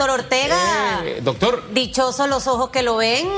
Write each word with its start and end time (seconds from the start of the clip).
doctor 0.00 0.10
Ortega. 0.20 1.02
Eh, 1.04 1.20
doctor. 1.22 1.62
Dichosos 1.74 2.26
los 2.28 2.46
ojos 2.46 2.70
que 2.70 2.82
lo 2.82 2.96
ven. 2.96 3.28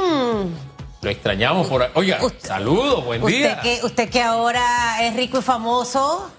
Lo 1.00 1.10
extrañamos 1.10 1.66
por 1.66 1.82
ahí. 1.82 1.90
Oiga, 1.94 2.20
saludos, 2.38 3.04
buen 3.04 3.20
usted 3.22 3.36
día. 3.36 3.60
Que, 3.60 3.80
usted 3.82 4.08
que 4.08 4.22
ahora 4.22 5.04
es 5.04 5.16
rico 5.16 5.40
y 5.40 5.42
famoso, 5.42 6.30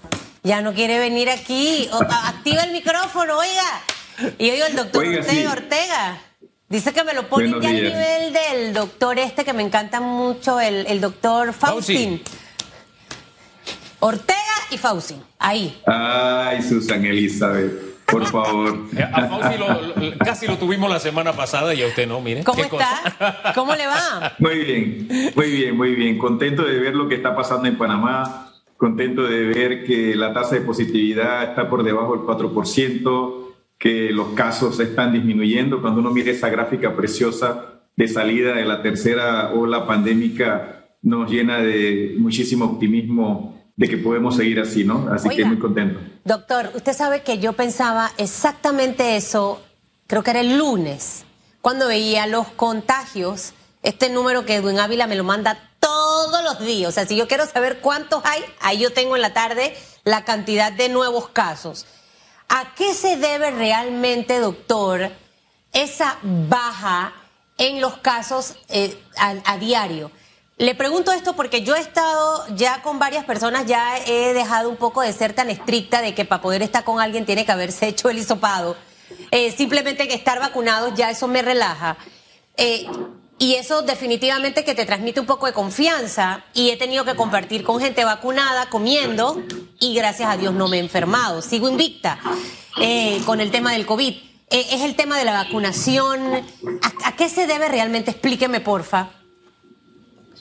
ya 0.42 0.62
no 0.62 0.72
quiere 0.72 0.98
venir 0.98 1.28
aquí. 1.28 1.90
O- 1.92 1.98
activa 2.02 2.62
el 2.62 2.72
micrófono, 2.72 3.36
oiga. 3.36 4.32
Y 4.38 4.48
oigo 4.50 4.64
el 4.64 4.76
doctor 4.76 5.04
Oiga, 5.04 5.18
Ortega, 5.20 5.40
sí. 5.40 5.46
Ortega. 5.46 6.18
Dice 6.70 6.92
que 6.94 7.04
me 7.04 7.12
lo 7.12 7.28
ponen 7.28 7.50
Buenos 7.50 7.62
ya 7.62 7.68
al 7.68 7.82
nivel 7.82 8.32
del 8.32 8.72
doctor 8.72 9.18
este 9.18 9.44
que 9.44 9.52
me 9.52 9.62
encanta 9.62 10.00
mucho, 10.00 10.58
el, 10.58 10.86
el 10.86 11.00
doctor 11.02 11.52
Faustin. 11.52 12.22
Ortega 14.00 14.38
y 14.70 14.78
Faustin. 14.78 15.22
Ahí. 15.38 15.82
Ay, 15.86 16.62
Susan 16.62 17.04
Elizabeth, 17.04 17.93
por 18.06 18.26
favor. 18.26 18.78
Eh, 18.96 19.02
A 19.02 19.26
Fauci 19.28 19.58
lo- 19.58 19.80
lo- 20.10 20.18
casi 20.18 20.46
lo 20.46 20.56
tuvimos 20.58 20.90
la 20.90 20.98
semana 21.00 21.32
pasada 21.32 21.74
y 21.74 21.82
a 21.82 21.86
usted 21.86 22.06
no, 22.06 22.20
mire. 22.20 22.44
¿Cómo 22.44 22.62
qué 22.62 22.68
cosa. 22.68 22.86
está? 23.06 23.52
¿Cómo 23.54 23.74
le 23.74 23.86
va? 23.86 24.32
Muy 24.38 24.58
bien, 24.58 25.08
muy 25.34 25.50
bien, 25.50 25.76
muy 25.76 25.94
bien. 25.94 26.18
Contento 26.18 26.62
de 26.64 26.78
ver 26.78 26.94
lo 26.94 27.08
que 27.08 27.16
está 27.16 27.34
pasando 27.34 27.66
en 27.68 27.76
Panamá. 27.76 28.50
Contento 28.76 29.22
de 29.22 29.44
ver 29.44 29.84
que 29.84 30.14
la 30.14 30.32
tasa 30.32 30.56
de 30.56 30.60
positividad 30.60 31.44
está 31.44 31.68
por 31.70 31.82
debajo 31.84 32.14
del 32.16 32.24
4%, 32.26 33.54
que 33.78 34.10
los 34.10 34.28
casos 34.28 34.78
están 34.80 35.12
disminuyendo. 35.12 35.80
Cuando 35.80 36.00
uno 36.00 36.10
mira 36.10 36.30
esa 36.30 36.48
gráfica 36.48 36.94
preciosa 36.94 37.80
de 37.96 38.08
salida 38.08 38.54
de 38.54 38.64
la 38.64 38.82
tercera 38.82 39.52
ola 39.54 39.86
pandémica, 39.86 40.86
nos 41.02 41.30
llena 41.30 41.58
de 41.58 42.14
muchísimo 42.18 42.64
optimismo 42.64 43.63
de 43.76 43.88
que 43.88 43.96
podemos 43.96 44.36
seguir 44.36 44.60
así, 44.60 44.84
¿no? 44.84 45.08
Así 45.12 45.28
que 45.28 45.36
Oiga. 45.36 45.48
muy 45.48 45.58
contento. 45.58 46.00
Doctor, 46.24 46.70
usted 46.74 46.92
sabe 46.92 47.22
que 47.22 47.38
yo 47.38 47.54
pensaba 47.54 48.12
exactamente 48.18 49.16
eso, 49.16 49.62
creo 50.06 50.22
que 50.22 50.30
era 50.30 50.40
el 50.40 50.56
lunes, 50.58 51.24
cuando 51.60 51.88
veía 51.88 52.26
los 52.26 52.48
contagios, 52.48 53.52
este 53.82 54.10
número 54.10 54.44
que 54.44 54.56
Edwin 54.56 54.78
Ávila 54.78 55.06
me 55.06 55.16
lo 55.16 55.24
manda 55.24 55.70
todos 55.80 56.42
los 56.44 56.60
días. 56.60 56.88
O 56.88 56.92
sea, 56.92 57.06
si 57.06 57.16
yo 57.16 57.26
quiero 57.26 57.46
saber 57.46 57.80
cuántos 57.80 58.24
hay, 58.24 58.42
ahí 58.60 58.78
yo 58.78 58.92
tengo 58.92 59.16
en 59.16 59.22
la 59.22 59.34
tarde 59.34 59.74
la 60.04 60.24
cantidad 60.24 60.72
de 60.72 60.88
nuevos 60.88 61.28
casos. 61.28 61.86
¿A 62.48 62.74
qué 62.74 62.94
se 62.94 63.16
debe 63.16 63.50
realmente, 63.50 64.38
doctor, 64.38 65.10
esa 65.72 66.18
baja 66.22 67.12
en 67.56 67.80
los 67.80 67.96
casos 67.98 68.56
eh, 68.68 68.98
a, 69.16 69.34
a 69.44 69.58
diario? 69.58 70.10
Le 70.56 70.76
pregunto 70.76 71.10
esto 71.10 71.34
porque 71.34 71.62
yo 71.62 71.74
he 71.74 71.80
estado 71.80 72.44
ya 72.54 72.80
con 72.82 73.00
varias 73.00 73.24
personas, 73.24 73.66
ya 73.66 73.98
he 74.06 74.32
dejado 74.34 74.70
un 74.70 74.76
poco 74.76 75.00
de 75.00 75.12
ser 75.12 75.32
tan 75.32 75.50
estricta 75.50 76.00
de 76.00 76.14
que 76.14 76.24
para 76.24 76.42
poder 76.42 76.62
estar 76.62 76.84
con 76.84 77.00
alguien 77.00 77.26
tiene 77.26 77.44
que 77.44 77.50
haberse 77.50 77.88
hecho 77.88 78.08
el 78.08 78.18
hisopado. 78.18 78.76
Eh, 79.32 79.52
simplemente 79.56 80.06
que 80.06 80.14
estar 80.14 80.38
vacunados 80.38 80.94
ya 80.94 81.10
eso 81.10 81.26
me 81.26 81.42
relaja. 81.42 81.96
Eh, 82.56 82.86
y 83.36 83.54
eso 83.54 83.82
definitivamente 83.82 84.62
que 84.64 84.76
te 84.76 84.86
transmite 84.86 85.18
un 85.18 85.26
poco 85.26 85.46
de 85.46 85.52
confianza 85.52 86.44
y 86.54 86.70
he 86.70 86.76
tenido 86.76 87.04
que 87.04 87.16
compartir 87.16 87.64
con 87.64 87.80
gente 87.80 88.04
vacunada, 88.04 88.70
comiendo 88.70 89.42
y 89.80 89.92
gracias 89.94 90.30
a 90.30 90.36
Dios 90.36 90.54
no 90.54 90.68
me 90.68 90.76
he 90.76 90.80
enfermado. 90.80 91.42
Sigo 91.42 91.68
invicta 91.68 92.20
eh, 92.80 93.20
con 93.26 93.40
el 93.40 93.50
tema 93.50 93.72
del 93.72 93.86
COVID. 93.86 94.14
Es 94.50 94.82
el 94.82 94.94
tema 94.94 95.18
de 95.18 95.24
la 95.24 95.32
vacunación. 95.32 96.32
¿A, 96.32 97.08
a 97.08 97.16
qué 97.16 97.28
se 97.28 97.48
debe 97.48 97.68
realmente? 97.68 98.12
Explíqueme, 98.12 98.60
porfa. 98.60 99.23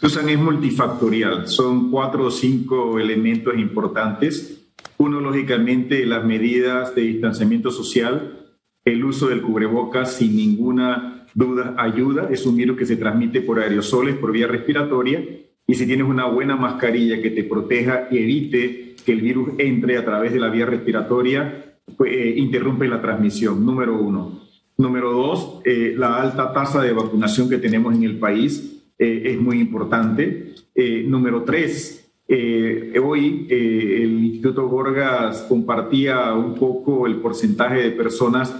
Susan, 0.04 0.28
es 0.28 0.38
multifactorial. 0.38 1.48
Son 1.48 1.90
cuatro 1.90 2.26
o 2.26 2.30
cinco 2.30 3.00
elementos 3.00 3.58
importantes. 3.58 4.68
Uno, 4.98 5.22
lógicamente, 5.22 6.06
las 6.06 6.26
medidas 6.26 6.94
de 6.94 7.04
distanciamiento 7.04 7.72
social, 7.72 8.58
el 8.84 9.06
uso 9.06 9.30
del 9.30 9.42
cubrebocas 9.42 10.12
sin 10.16 10.36
ninguna 10.36 11.26
duda 11.34 11.76
ayuda. 11.78 12.28
Es 12.30 12.46
un 12.46 12.58
virus 12.58 12.78
que 12.78 12.86
se 12.86 12.98
transmite 12.98 13.40
por 13.40 13.62
aerosoles, 13.62 14.18
por 14.18 14.34
vía 14.34 14.46
respiratoria. 14.46 15.24
Y 15.66 15.74
si 15.74 15.86
tienes 15.86 16.06
una 16.06 16.26
buena 16.26 16.58
mascarilla 16.58 17.22
que 17.22 17.30
te 17.30 17.46
proteja 17.46 18.10
y 18.12 18.18
evite 18.18 18.98
que 19.06 19.14
el 19.14 19.22
virus 19.22 19.52
entre 19.58 19.98
a 19.98 20.04
través 20.04 20.34
de 20.34 20.40
la 20.42 20.50
vía 20.50 20.66
respiratoria, 20.66 21.78
pues, 21.96 22.12
eh, 22.12 22.34
interrumpe 22.36 22.90
la 22.90 23.02
transmisión, 23.02 23.66
número 23.66 23.98
uno. 23.98 24.42
Número 24.78 25.14
dos, 25.14 25.62
eh, 25.64 25.94
la 25.96 26.22
alta 26.22 26.52
tasa 26.52 26.82
de 26.82 26.92
vacunación 26.92 27.48
que 27.50 27.58
tenemos 27.58 27.96
en 27.96 28.04
el 28.04 28.20
país 28.20 28.74
eh, 29.04 29.32
es 29.32 29.38
muy 29.40 29.60
importante. 29.60 30.54
Eh, 30.74 31.04
número 31.06 31.44
tres, 31.44 32.10
eh, 32.28 33.00
hoy 33.04 33.48
eh, 33.50 34.00
el 34.04 34.24
Instituto 34.24 34.68
Gorgas 34.68 35.42
compartía 35.42 36.34
un 36.34 36.56
poco 36.56 37.06
el 37.06 37.18
porcentaje 37.18 37.82
de 37.82 37.92
personas 37.92 38.56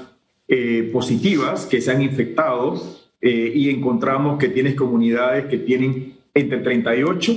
eh, 0.48 0.90
positivas 0.92 1.66
que 1.66 1.80
se 1.80 1.92
han 1.92 2.02
infectado 2.02 2.76
eh, 3.22 3.54
y 3.56 3.70
encontramos 3.70 4.38
que 4.38 4.50
tienes 4.50 4.76
comunidades 4.76 5.46
que 5.46 5.58
tienen 5.58 6.18
entre 6.34 6.60
38 6.60 7.32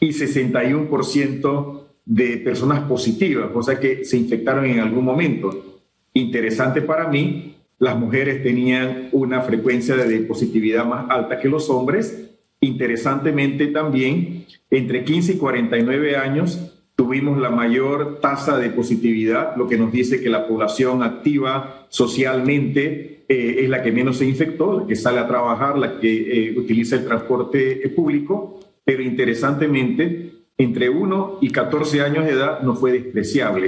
y 0.00 0.08
61% 0.08 1.80
de 2.04 2.36
personas 2.36 2.80
positivas, 2.80 3.48
o 3.54 3.62
sea 3.62 3.80
que 3.80 4.04
se 4.04 4.18
infectaron 4.18 4.66
en 4.66 4.80
algún 4.80 5.04
momento. 5.04 5.80
Interesante 6.12 6.82
para 6.82 7.08
mí, 7.08 7.54
las 7.78 7.98
mujeres 7.98 8.42
tenían 8.42 9.08
una 9.12 9.40
frecuencia 9.40 9.96
de 9.96 10.20
positividad 10.20 10.84
más 10.84 11.06
alta 11.08 11.40
que 11.40 11.48
los 11.48 11.70
hombres. 11.70 12.33
Interesantemente 12.64 13.66
también, 13.66 14.46
entre 14.70 15.04
15 15.04 15.34
y 15.34 15.36
49 15.36 16.16
años 16.16 16.70
tuvimos 16.96 17.38
la 17.38 17.50
mayor 17.50 18.20
tasa 18.20 18.56
de 18.56 18.70
positividad, 18.70 19.56
lo 19.56 19.68
que 19.68 19.76
nos 19.76 19.92
dice 19.92 20.22
que 20.22 20.30
la 20.30 20.46
población 20.46 21.02
activa 21.02 21.86
socialmente 21.90 23.24
eh, 23.28 23.56
es 23.58 23.68
la 23.68 23.82
que 23.82 23.92
menos 23.92 24.18
se 24.18 24.26
infectó, 24.26 24.80
la 24.80 24.86
que 24.86 24.96
sale 24.96 25.18
a 25.18 25.28
trabajar, 25.28 25.76
la 25.76 25.98
que 25.98 26.48
eh, 26.48 26.58
utiliza 26.58 26.96
el 26.96 27.04
transporte 27.04 27.84
eh, 27.84 27.90
público, 27.90 28.60
pero 28.84 29.02
interesantemente, 29.02 30.32
entre 30.56 30.88
1 30.88 31.38
y 31.42 31.50
14 31.50 32.00
años 32.00 32.24
de 32.24 32.32
edad 32.32 32.60
no 32.60 32.76
fue 32.76 32.92
despreciable. 32.92 33.66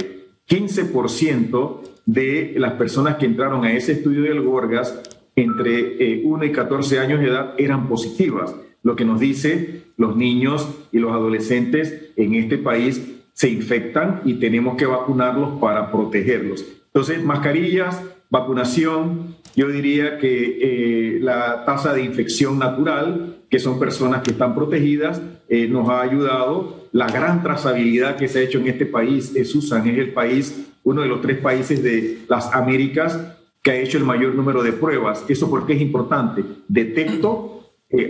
15% 0.49 1.81
de 2.05 2.55
las 2.57 2.73
personas 2.73 3.17
que 3.17 3.25
entraron 3.25 3.63
a 3.63 3.73
ese 3.73 3.91
estudio 3.91 4.23
del 4.23 4.41
Gorgas 4.41 5.01
entre 5.35 6.03
eh, 6.03 6.21
1 6.23 6.45
y 6.45 6.51
14 6.51 6.99
años 6.99 7.19
de 7.19 7.27
edad 7.27 7.53
eran 7.57 7.87
positivas, 7.87 8.55
lo 8.87 8.95
que 8.95 9.03
nos 9.03 9.19
dice 9.19 9.83
los 9.97 10.15
niños 10.15 10.65
y 10.93 10.99
los 10.99 11.11
adolescentes 11.11 12.11
en 12.15 12.35
este 12.35 12.57
país 12.57 13.01
se 13.33 13.49
infectan 13.49 14.21
y 14.23 14.35
tenemos 14.35 14.77
que 14.77 14.85
vacunarlos 14.85 15.59
para 15.59 15.91
protegerlos. 15.91 16.63
Entonces, 16.85 17.21
mascarillas, 17.21 18.01
vacunación, 18.29 19.35
yo 19.57 19.67
diría 19.67 20.17
que 20.19 20.59
eh, 20.61 21.19
la 21.19 21.65
tasa 21.65 21.93
de 21.93 22.01
infección 22.01 22.59
natural, 22.59 23.39
que 23.49 23.59
son 23.59 23.77
personas 23.77 24.21
que 24.21 24.31
están 24.31 24.55
protegidas, 24.55 25.21
eh, 25.49 25.67
nos 25.67 25.89
ha 25.89 25.99
ayudado. 25.99 26.87
La 26.93 27.07
gran 27.07 27.43
trazabilidad 27.43 28.15
que 28.15 28.29
se 28.29 28.39
ha 28.39 28.43
hecho 28.43 28.59
en 28.59 28.67
este 28.67 28.85
país, 28.85 29.35
es 29.35 29.51
Susan, 29.51 29.85
es 29.85 29.97
el 29.97 30.13
país, 30.13 30.65
uno 30.85 31.01
de 31.01 31.09
los 31.09 31.21
tres 31.21 31.39
países 31.39 31.83
de 31.83 32.19
las 32.29 32.53
Américas 32.53 33.19
que 33.61 33.71
ha 33.71 33.75
hecho 33.75 33.97
el 33.97 34.05
mayor 34.05 34.33
número 34.33 34.63
de 34.63 34.71
pruebas. 34.71 35.25
¿Eso 35.27 35.49
por 35.49 35.65
qué 35.65 35.73
es 35.73 35.81
importante? 35.81 36.41
Detecto, 36.69 37.56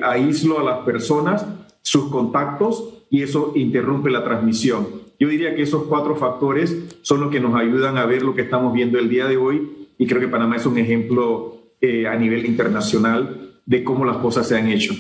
aíslo 0.03 0.59
a 0.59 0.63
las 0.63 0.79
personas, 0.79 1.45
sus 1.81 2.09
contactos 2.09 3.05
y 3.09 3.23
eso 3.23 3.53
interrumpe 3.55 4.09
la 4.09 4.23
transmisión. 4.23 4.87
Yo 5.19 5.29
diría 5.29 5.55
que 5.55 5.63
esos 5.63 5.83
cuatro 5.83 6.15
factores 6.15 6.75
son 7.01 7.21
los 7.21 7.31
que 7.31 7.39
nos 7.39 7.55
ayudan 7.55 7.97
a 7.97 8.05
ver 8.05 8.21
lo 8.21 8.35
que 8.35 8.41
estamos 8.43 8.73
viendo 8.73 8.99
el 8.99 9.09
día 9.09 9.25
de 9.25 9.37
hoy 9.37 9.87
y 9.97 10.05
creo 10.05 10.21
que 10.21 10.27
Panamá 10.27 10.57
es 10.57 10.65
un 10.65 10.77
ejemplo 10.77 11.57
eh, 11.81 12.07
a 12.07 12.15
nivel 12.15 12.45
internacional 12.45 13.59
de 13.65 13.83
cómo 13.83 14.05
las 14.05 14.17
cosas 14.17 14.47
se 14.47 14.57
han 14.57 14.67
hecho. 14.67 14.93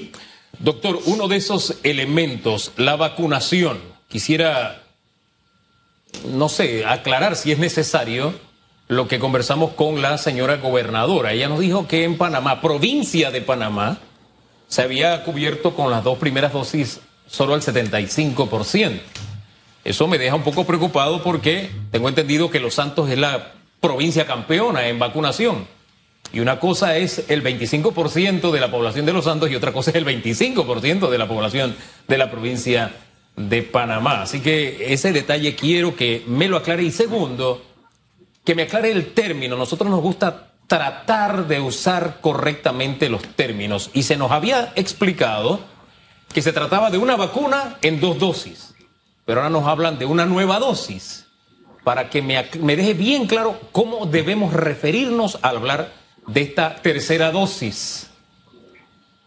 Doctor, 0.59 0.99
uno 1.05 1.27
de 1.27 1.37
esos 1.37 1.79
elementos, 1.83 2.71
la 2.77 2.95
vacunación, 2.95 3.77
quisiera, 4.07 4.83
no 6.33 6.49
sé, 6.49 6.85
aclarar 6.85 7.35
si 7.35 7.51
es 7.51 7.59
necesario 7.59 8.33
lo 8.87 9.07
que 9.07 9.19
conversamos 9.19 9.73
con 9.73 10.01
la 10.01 10.17
señora 10.17 10.57
gobernadora. 10.57 11.33
Ella 11.33 11.49
nos 11.49 11.59
dijo 11.59 11.87
que 11.87 12.05
en 12.05 12.17
Panamá, 12.17 12.61
provincia 12.61 13.29
de 13.29 13.41
Panamá, 13.41 13.99
se 14.67 14.81
había 14.81 15.23
cubierto 15.23 15.75
con 15.75 15.91
las 15.91 16.03
dos 16.03 16.17
primeras 16.17 16.53
dosis 16.53 16.99
solo 17.27 17.55
el 17.55 17.61
75%. 17.61 18.99
Eso 19.83 20.07
me 20.07 20.17
deja 20.17 20.35
un 20.35 20.43
poco 20.43 20.65
preocupado 20.65 21.23
porque 21.23 21.69
tengo 21.91 22.09
entendido 22.09 22.49
que 22.49 22.59
Los 22.59 22.73
Santos 22.73 23.09
es 23.09 23.17
la 23.17 23.53
provincia 23.79 24.25
campeona 24.25 24.87
en 24.87 24.99
vacunación. 24.99 25.65
Y 26.33 26.41
una 26.41 26.59
cosa 26.59 26.97
es 26.97 27.23
el 27.29 27.41
25% 27.41 28.51
de 28.51 28.59
la 28.59 28.69
población 28.69 29.05
de 29.05 29.13
Los 29.13 29.25
Santos 29.25 29.49
y 29.49 29.55
otra 29.55 29.71
cosa 29.71 29.91
es 29.91 29.95
el 29.95 30.05
25% 30.05 31.09
de 31.09 31.17
la 31.17 31.27
población 31.27 31.75
de 32.07 32.17
la 32.17 32.29
provincia 32.29 32.91
de 33.37 33.63
Panamá. 33.63 34.23
Así 34.23 34.41
que 34.41 34.93
ese 34.93 35.13
detalle 35.13 35.55
quiero 35.55 35.95
que 35.95 36.23
me 36.27 36.49
lo 36.49 36.57
aclare. 36.57 36.83
Y 36.83 36.91
segundo, 36.91 37.63
que 38.43 38.55
me 38.55 38.63
aclare 38.63 38.91
el 38.91 39.13
término. 39.13 39.55
Nosotros 39.55 39.89
nos 39.89 40.01
gusta 40.01 40.51
tratar 40.67 41.47
de 41.47 41.59
usar 41.59 42.19
correctamente 42.21 43.09
los 43.09 43.23
términos. 43.23 43.89
Y 43.93 44.03
se 44.03 44.17
nos 44.17 44.31
había 44.31 44.73
explicado 44.75 45.59
que 46.33 46.41
se 46.41 46.53
trataba 46.53 46.91
de 46.91 46.97
una 46.97 47.15
vacuna 47.15 47.77
en 47.81 47.99
dos 47.99 48.19
dosis. 48.19 48.75
Pero 49.25 49.41
ahora 49.41 49.49
nos 49.49 49.65
hablan 49.65 49.97
de 49.97 50.05
una 50.05 50.25
nueva 50.25 50.59
dosis. 50.59 51.25
Para 51.83 52.09
que 52.09 52.21
me, 52.21 52.45
me 52.61 52.75
deje 52.75 52.93
bien 52.93 53.27
claro 53.27 53.59
cómo 53.71 54.05
debemos 54.05 54.53
referirnos 54.53 55.39
al 55.41 55.57
hablar 55.57 55.91
de 56.27 56.41
esta 56.41 56.75
tercera 56.75 57.31
dosis? 57.31 58.09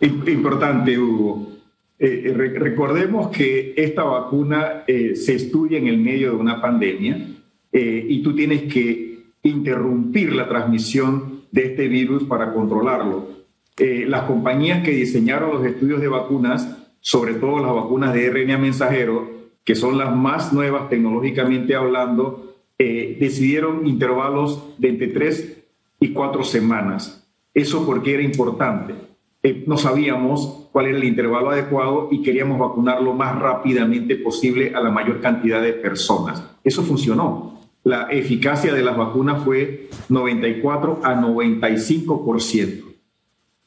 Importante, 0.01 0.99
Hugo. 0.99 1.53
Eh, 1.99 2.25
eh, 2.27 2.33
recordemos 2.33 3.31
que 3.31 3.75
esta 3.77 4.05
vacuna 4.05 4.85
eh, 4.87 5.15
se 5.17 5.35
estudia 5.35 5.79
en 5.79 5.87
el 5.87 5.99
medio 5.99 6.31
de 6.31 6.37
una 6.37 6.61
pandemia 6.61 7.27
y 7.73 8.21
tú 8.23 8.35
tienes 8.35 8.63
que 8.63 9.10
interrumpir 9.43 10.33
la 10.33 10.49
transmisión 10.49 11.43
de 11.51 11.67
este 11.67 11.89
virus 11.89 12.25
para 12.25 12.53
controlarlo. 12.53 13.41
las 13.77 14.23
compañías 14.25 14.85
que 14.85 14.91
diseñaron 14.91 15.53
los 15.53 15.65
estudios 15.65 16.01
de 16.03 16.09
vacunas, 16.09 16.77
sobre 17.01 17.35
todo 17.35 17.61
las 17.61 17.75
vacunas 17.75 18.13
de 18.13 18.29
RNA 18.29 18.59
mensajero, 18.59 19.31
que 19.65 19.75
son 19.75 19.97
las 19.97 20.15
más 20.15 20.53
nuevas 20.53 20.91
tecnológicamente 20.91 21.75
hablando, 21.75 22.57
decidieron 22.79 23.87
intervalos 23.87 24.75
de 24.77 24.89
entre 24.91 25.09
tres 25.09 25.65
y 25.99 26.13
cuatro 26.13 26.45
semanas. 26.45 27.27
Eso 27.55 27.87
porque 27.87 28.15
era 28.15 28.23
importante 28.23 28.95
eh, 29.43 29.65
no 29.67 29.79
sabíamos 29.79 30.69
cuál 30.71 30.87
era 30.87 30.99
el 30.99 31.05
intervalo 31.05 31.51
adecuado 31.51 32.09
y 32.11 32.21
queríamos 32.21 32.59
vacunar 32.59 33.03
lo 33.03 33.15
más 33.15 33.39
rápidamente 33.39 34.17
posible 34.17 34.73
a 34.75 34.81
la 34.81 34.91
mayor 34.91 35.21
cantidad 35.21 35.63
de 35.63 35.73
personas. 35.73 36.45
Eso 36.63 36.83
funcionó. 36.83 37.60
La 37.83 38.09
eficacia 38.11 38.75
de 38.75 38.83
las 38.83 38.97
vacunas 38.97 39.43
fue 39.43 39.89
94 40.09 41.01
a 41.03 41.15
95%. 41.15 42.85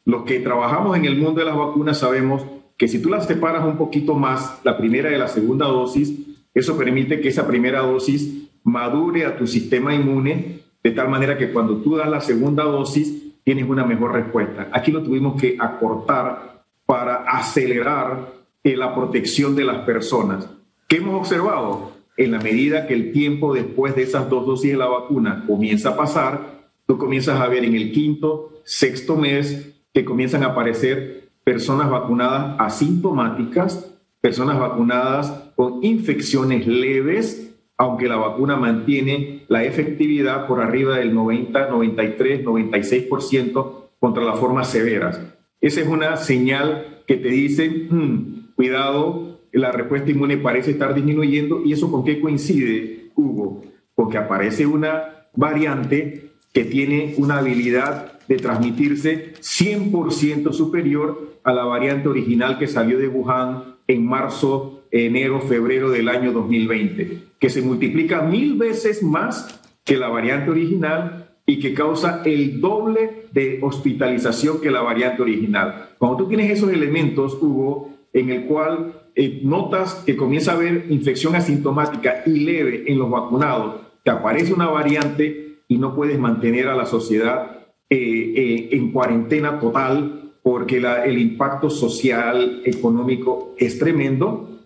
Los 0.05 0.23
que 0.23 0.39
trabajamos 0.39 0.97
en 0.97 1.05
el 1.05 1.17
mundo 1.17 1.39
de 1.39 1.45
las 1.45 1.57
vacunas 1.57 1.99
sabemos 1.99 2.45
que 2.77 2.87
si 2.87 3.01
tú 3.01 3.09
las 3.09 3.25
separas 3.25 3.65
un 3.65 3.77
poquito 3.77 4.15
más, 4.15 4.59
la 4.63 4.77
primera 4.77 5.11
y 5.11 5.17
la 5.17 5.27
segunda 5.27 5.65
dosis, 5.65 6.13
eso 6.53 6.77
permite 6.77 7.21
que 7.21 7.29
esa 7.29 7.47
primera 7.47 7.81
dosis 7.81 8.49
madure 8.63 9.25
a 9.25 9.37
tu 9.37 9.47
sistema 9.47 9.95
inmune 9.95 10.59
de 10.83 10.91
tal 10.91 11.09
manera 11.09 11.37
que 11.37 11.51
cuando 11.51 11.77
tú 11.77 11.95
das 11.95 12.09
la 12.09 12.19
segunda 12.19 12.63
dosis, 12.63 13.41
tienes 13.43 13.67
una 13.67 13.85
mejor 13.85 14.13
respuesta. 14.13 14.67
Aquí 14.71 14.91
lo 14.91 15.01
tuvimos 15.01 15.41
que 15.41 15.55
acortar 15.59 16.63
para 16.85 17.23
acelerar 17.23 18.33
eh, 18.63 18.75
la 18.75 18.93
protección 18.93 19.55
de 19.55 19.63
las 19.63 19.77
personas. 19.85 20.49
¿Qué 20.87 20.97
hemos 20.97 21.15
observado? 21.15 21.92
En 22.17 22.31
la 22.31 22.39
medida 22.39 22.87
que 22.87 22.93
el 22.93 23.11
tiempo 23.11 23.53
después 23.53 23.95
de 23.95 24.03
esas 24.03 24.29
dos 24.29 24.45
dosis 24.45 24.71
de 24.71 24.77
la 24.77 24.87
vacuna 24.87 25.45
comienza 25.47 25.89
a 25.89 25.97
pasar, 25.97 26.69
tú 26.85 26.97
comienzas 26.97 27.39
a 27.39 27.47
ver 27.47 27.63
en 27.63 27.75
el 27.75 27.91
quinto, 27.91 28.53
sexto 28.63 29.15
mes 29.15 29.73
que 29.93 30.05
comienzan 30.05 30.43
a 30.43 30.47
aparecer 30.47 31.29
personas 31.43 31.89
vacunadas 31.89 32.55
asintomáticas, 32.59 33.93
personas 34.21 34.59
vacunadas 34.59 35.51
con 35.55 35.83
infecciones 35.83 36.67
leves 36.67 37.53
aunque 37.77 38.07
la 38.07 38.15
vacuna 38.15 38.55
mantiene 38.55 39.43
la 39.47 39.63
efectividad 39.63 40.47
por 40.47 40.61
arriba 40.61 40.97
del 40.97 41.13
90, 41.13 41.69
93, 41.69 42.45
96% 42.45 43.73
contra 43.99 44.23
las 44.23 44.39
formas 44.39 44.69
severas. 44.69 45.19
Esa 45.59 45.81
es 45.81 45.87
una 45.87 46.17
señal 46.17 47.01
que 47.07 47.15
te 47.15 47.29
dice, 47.29 47.87
hmm, 47.89 48.53
cuidado, 48.55 49.32
la 49.53 49.71
respuesta 49.71 50.11
inmune 50.11 50.37
parece 50.37 50.71
estar 50.71 50.93
disminuyendo. 50.93 51.61
¿Y 51.63 51.73
eso 51.73 51.91
con 51.91 52.03
qué 52.03 52.19
coincide, 52.19 53.11
Hugo? 53.15 53.63
Porque 53.95 54.17
aparece 54.17 54.65
una 54.65 55.27
variante 55.35 56.31
que 56.51 56.65
tiene 56.65 57.15
una 57.17 57.39
habilidad 57.39 58.19
de 58.27 58.37
transmitirse 58.37 59.33
100% 59.35 60.53
superior 60.53 61.33
a 61.43 61.53
la 61.53 61.65
variante 61.65 62.07
original 62.07 62.57
que 62.57 62.67
salió 62.67 62.97
de 62.97 63.07
Wuhan 63.07 63.75
en 63.87 64.05
marzo 64.05 64.83
enero, 64.91 65.41
febrero 65.41 65.89
del 65.89 66.07
año 66.07 66.31
2020, 66.31 67.19
que 67.39 67.49
se 67.49 67.61
multiplica 67.61 68.21
mil 68.21 68.55
veces 68.55 69.01
más 69.01 69.59
que 69.83 69.97
la 69.97 70.07
variante 70.07 70.51
original 70.51 71.31
y 71.45 71.59
que 71.59 71.73
causa 71.73 72.21
el 72.25 72.61
doble 72.61 73.25
de 73.31 73.59
hospitalización 73.61 74.61
que 74.61 74.71
la 74.71 74.81
variante 74.81 75.21
original. 75.21 75.89
Cuando 75.97 76.17
tú 76.17 76.27
tienes 76.27 76.51
esos 76.51 76.71
elementos, 76.71 77.33
Hugo, 77.41 77.89
en 78.13 78.29
el 78.29 78.45
cual 78.45 79.02
eh, 79.15 79.41
notas 79.43 80.03
que 80.05 80.15
comienza 80.15 80.51
a 80.51 80.55
haber 80.55 80.87
infección 80.89 81.35
asintomática 81.35 82.23
y 82.25 82.31
leve 82.31 82.85
en 82.87 82.97
los 82.97 83.11
vacunados, 83.11 83.81
que 84.03 84.09
aparece 84.09 84.53
una 84.53 84.67
variante 84.67 85.59
y 85.67 85.77
no 85.77 85.95
puedes 85.95 86.17
mantener 86.17 86.67
a 86.67 86.75
la 86.75 86.87
sociedad 86.87 87.59
eh, 87.89 87.95
eh, 88.35 88.69
en 88.71 88.91
cuarentena 88.91 89.59
total 89.59 90.31
porque 90.41 90.77
el 90.77 91.17
impacto 91.19 91.69
social, 91.69 92.61
económico 92.65 93.53
es 93.57 93.79
tremendo, 93.79 94.59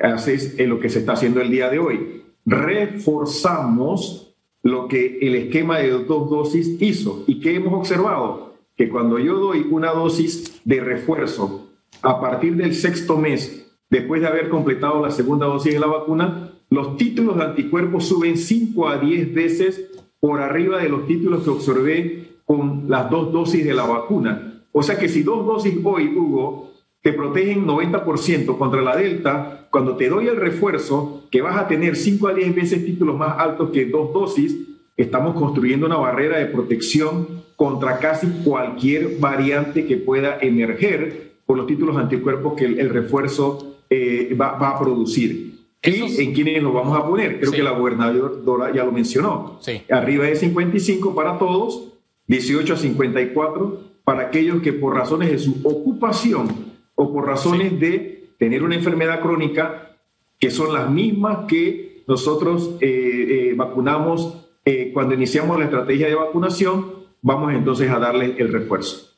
haces 0.00 0.58
lo 0.58 0.80
que 0.80 0.88
se 0.88 1.00
está 1.00 1.12
haciendo 1.12 1.40
el 1.40 1.50
día 1.50 1.70
de 1.70 1.78
hoy. 1.78 2.22
Reforzamos 2.44 4.34
lo 4.62 4.88
que 4.88 5.18
el 5.20 5.36
esquema 5.36 5.78
de 5.78 5.90
dos 5.90 6.30
dosis 6.30 6.82
hizo. 6.82 7.22
¿Y 7.28 7.38
qué 7.38 7.54
hemos 7.54 7.74
observado? 7.74 8.54
Que 8.76 8.88
cuando 8.88 9.20
yo 9.20 9.38
doy 9.38 9.66
una 9.70 9.92
dosis 9.92 10.60
de 10.64 10.80
refuerzo 10.80 11.68
a 12.02 12.20
partir 12.20 12.56
del 12.56 12.74
sexto 12.74 13.16
mes, 13.16 13.63
después 13.90 14.20
de 14.20 14.26
haber 14.26 14.48
completado 14.48 15.02
la 15.02 15.10
segunda 15.10 15.46
dosis 15.46 15.74
de 15.74 15.80
la 15.80 15.86
vacuna, 15.86 16.50
los 16.70 16.96
títulos 16.96 17.36
de 17.36 17.44
anticuerpos 17.44 18.06
suben 18.06 18.36
5 18.36 18.88
a 18.88 18.98
10 18.98 19.34
veces 19.34 19.90
por 20.20 20.40
arriba 20.40 20.78
de 20.78 20.88
los 20.88 21.06
títulos 21.06 21.44
que 21.44 21.50
observé 21.50 22.28
con 22.44 22.84
las 22.88 23.10
dos 23.10 23.32
dosis 23.32 23.64
de 23.64 23.74
la 23.74 23.84
vacuna. 23.84 24.64
O 24.72 24.82
sea 24.82 24.98
que 24.98 25.08
si 25.08 25.22
dos 25.22 25.46
dosis 25.46 25.74
hoy, 25.84 26.08
Hugo, 26.16 26.72
te 27.02 27.12
protegen 27.12 27.66
90% 27.66 28.56
contra 28.56 28.80
la 28.80 28.96
Delta, 28.96 29.68
cuando 29.70 29.96
te 29.96 30.08
doy 30.08 30.26
el 30.28 30.36
refuerzo, 30.36 31.24
que 31.30 31.42
vas 31.42 31.56
a 31.56 31.68
tener 31.68 31.96
5 31.96 32.28
a 32.28 32.34
10 32.34 32.54
veces 32.54 32.84
títulos 32.84 33.16
más 33.16 33.38
altos 33.38 33.70
que 33.70 33.84
dos 33.86 34.12
dosis, 34.12 34.56
estamos 34.96 35.34
construyendo 35.34 35.86
una 35.86 35.96
barrera 35.96 36.38
de 36.38 36.46
protección 36.46 37.44
contra 37.56 37.98
casi 37.98 38.26
cualquier 38.44 39.18
variante 39.18 39.86
que 39.86 39.96
pueda 39.96 40.38
emerger 40.40 41.34
por 41.46 41.56
los 41.56 41.66
títulos 41.66 41.96
anticuerpos 41.96 42.54
que 42.54 42.64
el, 42.64 42.90
refuerzo 42.90 43.73
eh, 43.94 44.34
va, 44.34 44.56
a 44.56 44.78
producir. 44.78 45.54
¿Y 45.82 46.22
en 46.22 46.32
quiénes 46.32 46.62
lo 46.62 46.72
vamos 46.72 46.98
a 46.98 47.06
poner? 47.06 47.38
Creo 47.38 47.52
que 47.52 47.62
la 47.62 47.72
gobernadora 47.72 48.72
ya 48.74 48.84
lo 48.84 48.92
mencionó. 48.92 49.60
Arriba 49.90 50.24
de 50.24 50.36
55 50.36 51.14
para 51.14 51.38
todos, 51.38 51.92
18 52.26 52.72
a 52.72 52.76
54 52.76 53.80
para 54.04 54.26
aquellos 54.26 54.62
que 54.62 54.72
por 54.72 54.94
razones 54.94 55.30
de 55.30 55.38
su 55.38 55.60
ocupación 55.64 56.74
o 56.94 57.12
por 57.12 57.26
razones 57.26 57.78
de 57.80 58.30
tener 58.38 58.62
una 58.62 58.76
enfermedad 58.76 59.20
crónica 59.20 59.96
que 60.38 60.50
son 60.50 60.74
las 60.74 60.90
mismas 60.90 61.46
que 61.48 62.02
nosotros 62.06 62.72
eh, 62.80 63.50
eh, 63.50 63.54
vacunamos 63.56 64.34
eh, 64.64 64.90
cuando 64.92 65.14
iniciamos 65.14 65.58
la 65.58 65.64
estrategia 65.64 66.06
de 66.06 66.14
vacunación, 66.14 67.06
vamos 67.22 67.52
entonces 67.52 67.90
a 67.90 67.98
darle 67.98 68.34
el 68.38 68.52
refuerzo. 68.52 69.10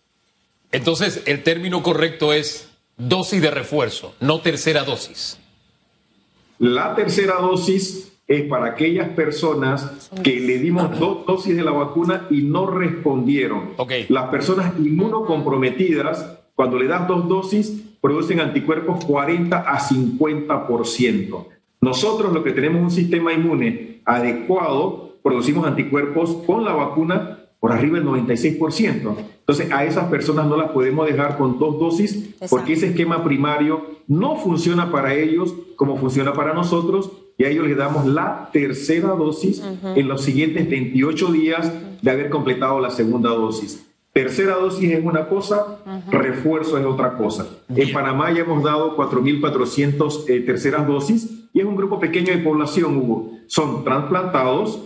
Entonces, 0.73 1.23
el 1.27 1.43
término 1.43 1.83
correcto 1.83 2.33
es 2.33 2.76
dosis 2.97 3.43
de 3.43 3.51
refuerzo, 3.51 4.15
no 4.21 4.41
tercera 4.41 4.85
dosis. 4.85 5.39
La 6.59 6.95
tercera 6.95 7.35
dosis 7.35 8.13
es 8.27 8.43
para 8.45 8.67
aquellas 8.67 9.11
personas 9.11 10.11
que 10.25 10.41
le 10.41 10.59
dimos 10.59 10.99
dos 10.99 11.27
dosis 11.27 11.57
de 11.57 11.63
la 11.63 11.71
vacuna 11.71 12.27
y 12.31 12.43
no 12.43 12.67
respondieron. 12.67 13.75
Las 14.09 14.29
personas 14.31 14.73
inmunocomprometidas 14.79 16.37
cuando 16.57 16.79
le 16.79 16.89
das 16.89 17.07
dos 17.07 17.29
dosis, 17.29 17.85
producen 18.01 18.41
anticuerpos 18.41 19.05
40 19.05 19.59
a 19.59 19.79
50%. 19.79 21.47
Nosotros, 21.83 22.33
lo 22.33 22.43
que 22.43 22.53
tenemos 22.53 22.83
un 22.83 22.91
sistema 22.91 23.35
inmune 23.35 24.01
adecuado, 24.07 25.19
producimos 25.23 25.67
anticuerpos 25.67 26.39
con 26.47 26.65
la 26.65 26.73
vacuna 26.73 27.41
por 27.67 27.73
arriba 27.73 27.99
del 27.99 28.07
96%. 28.07 29.17
Entonces, 29.41 29.73
a 29.73 29.85
esas 29.85 30.05
personas 30.05 30.47
no 30.47 30.57
las 30.57 30.71
podemos 30.71 31.05
dejar 31.05 31.37
con 31.37 31.59
dos 31.59 31.81
dosis 31.81 32.37
porque 32.49 32.75
ese 32.75 32.91
esquema 32.91 33.25
primario 33.25 33.87
no 34.07 34.37
funciona 34.37 34.93
para 34.93 35.15
ellos 35.15 35.53
como 35.75 35.97
funciona 35.97 36.33
para 36.33 36.55
nosotros 36.55 37.11
y 37.37 37.43
a 37.43 37.49
ellos 37.49 37.67
les 37.67 37.77
damos 37.77 38.07
la 38.07 38.51
tercera 38.53 39.09
dosis 39.09 39.65
en 39.97 40.07
los 40.07 40.23
siguientes 40.23 40.71
28 40.71 41.33
días 41.33 41.73
de 42.03 42.09
haber 42.09 42.31
completado 42.31 42.79
la 42.79 42.91
segunda 42.91 43.31
dosis. 43.31 43.85
Tercera 44.13 44.55
dosis 44.55 44.93
es 44.93 45.05
una 45.05 45.29
cosa, 45.29 45.81
refuerzo 46.09 46.79
es 46.79 46.87
otra 46.87 47.17
cosa. 47.17 47.49
En 47.69 47.93
Panamá 47.93 48.31
ya 48.31 48.43
hemos 48.43 48.63
dado 48.63 48.97
4.400 48.97 50.29
eh, 50.29 50.41
terceras 50.43 50.87
dosis 50.87 51.49
y 51.53 51.59
es 51.59 51.67
un 51.67 51.75
grupo 51.75 51.99
pequeño 51.99 52.33
de 52.33 52.39
población, 52.39 52.97
Hugo. 52.97 53.33
Son 53.49 53.83
trasplantados, 53.83 54.83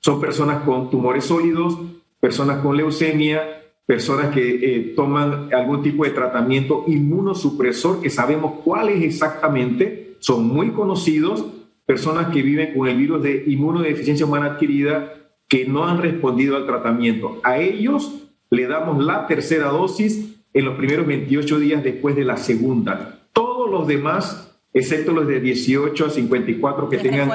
son 0.00 0.20
personas 0.20 0.64
con 0.64 0.90
tumores 0.90 1.26
sólidos, 1.26 1.78
personas 2.24 2.62
con 2.62 2.74
leucemia, 2.74 3.66
personas 3.84 4.32
que 4.32 4.40
eh, 4.40 4.94
toman 4.96 5.52
algún 5.52 5.82
tipo 5.82 6.04
de 6.04 6.10
tratamiento 6.10 6.86
inmunosupresor, 6.86 8.00
que 8.00 8.08
sabemos 8.08 8.60
cuál 8.64 8.88
es 8.88 9.02
exactamente, 9.02 10.16
son 10.20 10.48
muy 10.48 10.70
conocidos, 10.70 11.44
personas 11.84 12.32
que 12.32 12.40
viven 12.40 12.72
con 12.72 12.88
el 12.88 12.96
virus 12.96 13.22
de 13.22 13.44
inmunodeficiencia 13.46 14.24
humana 14.24 14.52
adquirida 14.52 15.12
que 15.48 15.66
no 15.66 15.86
han 15.86 16.00
respondido 16.00 16.56
al 16.56 16.64
tratamiento. 16.64 17.40
A 17.42 17.58
ellos 17.58 18.22
le 18.48 18.66
damos 18.68 19.04
la 19.04 19.26
tercera 19.26 19.66
dosis 19.66 20.38
en 20.54 20.64
los 20.64 20.76
primeros 20.76 21.06
28 21.06 21.58
días 21.58 21.84
después 21.84 22.16
de 22.16 22.24
la 22.24 22.38
segunda. 22.38 23.18
Todos 23.34 23.70
los 23.70 23.86
demás, 23.86 24.58
excepto 24.72 25.12
los 25.12 25.26
de 25.26 25.40
18 25.40 26.06
a 26.06 26.08
54 26.08 26.88
que, 26.88 26.96
tengan, 26.96 27.28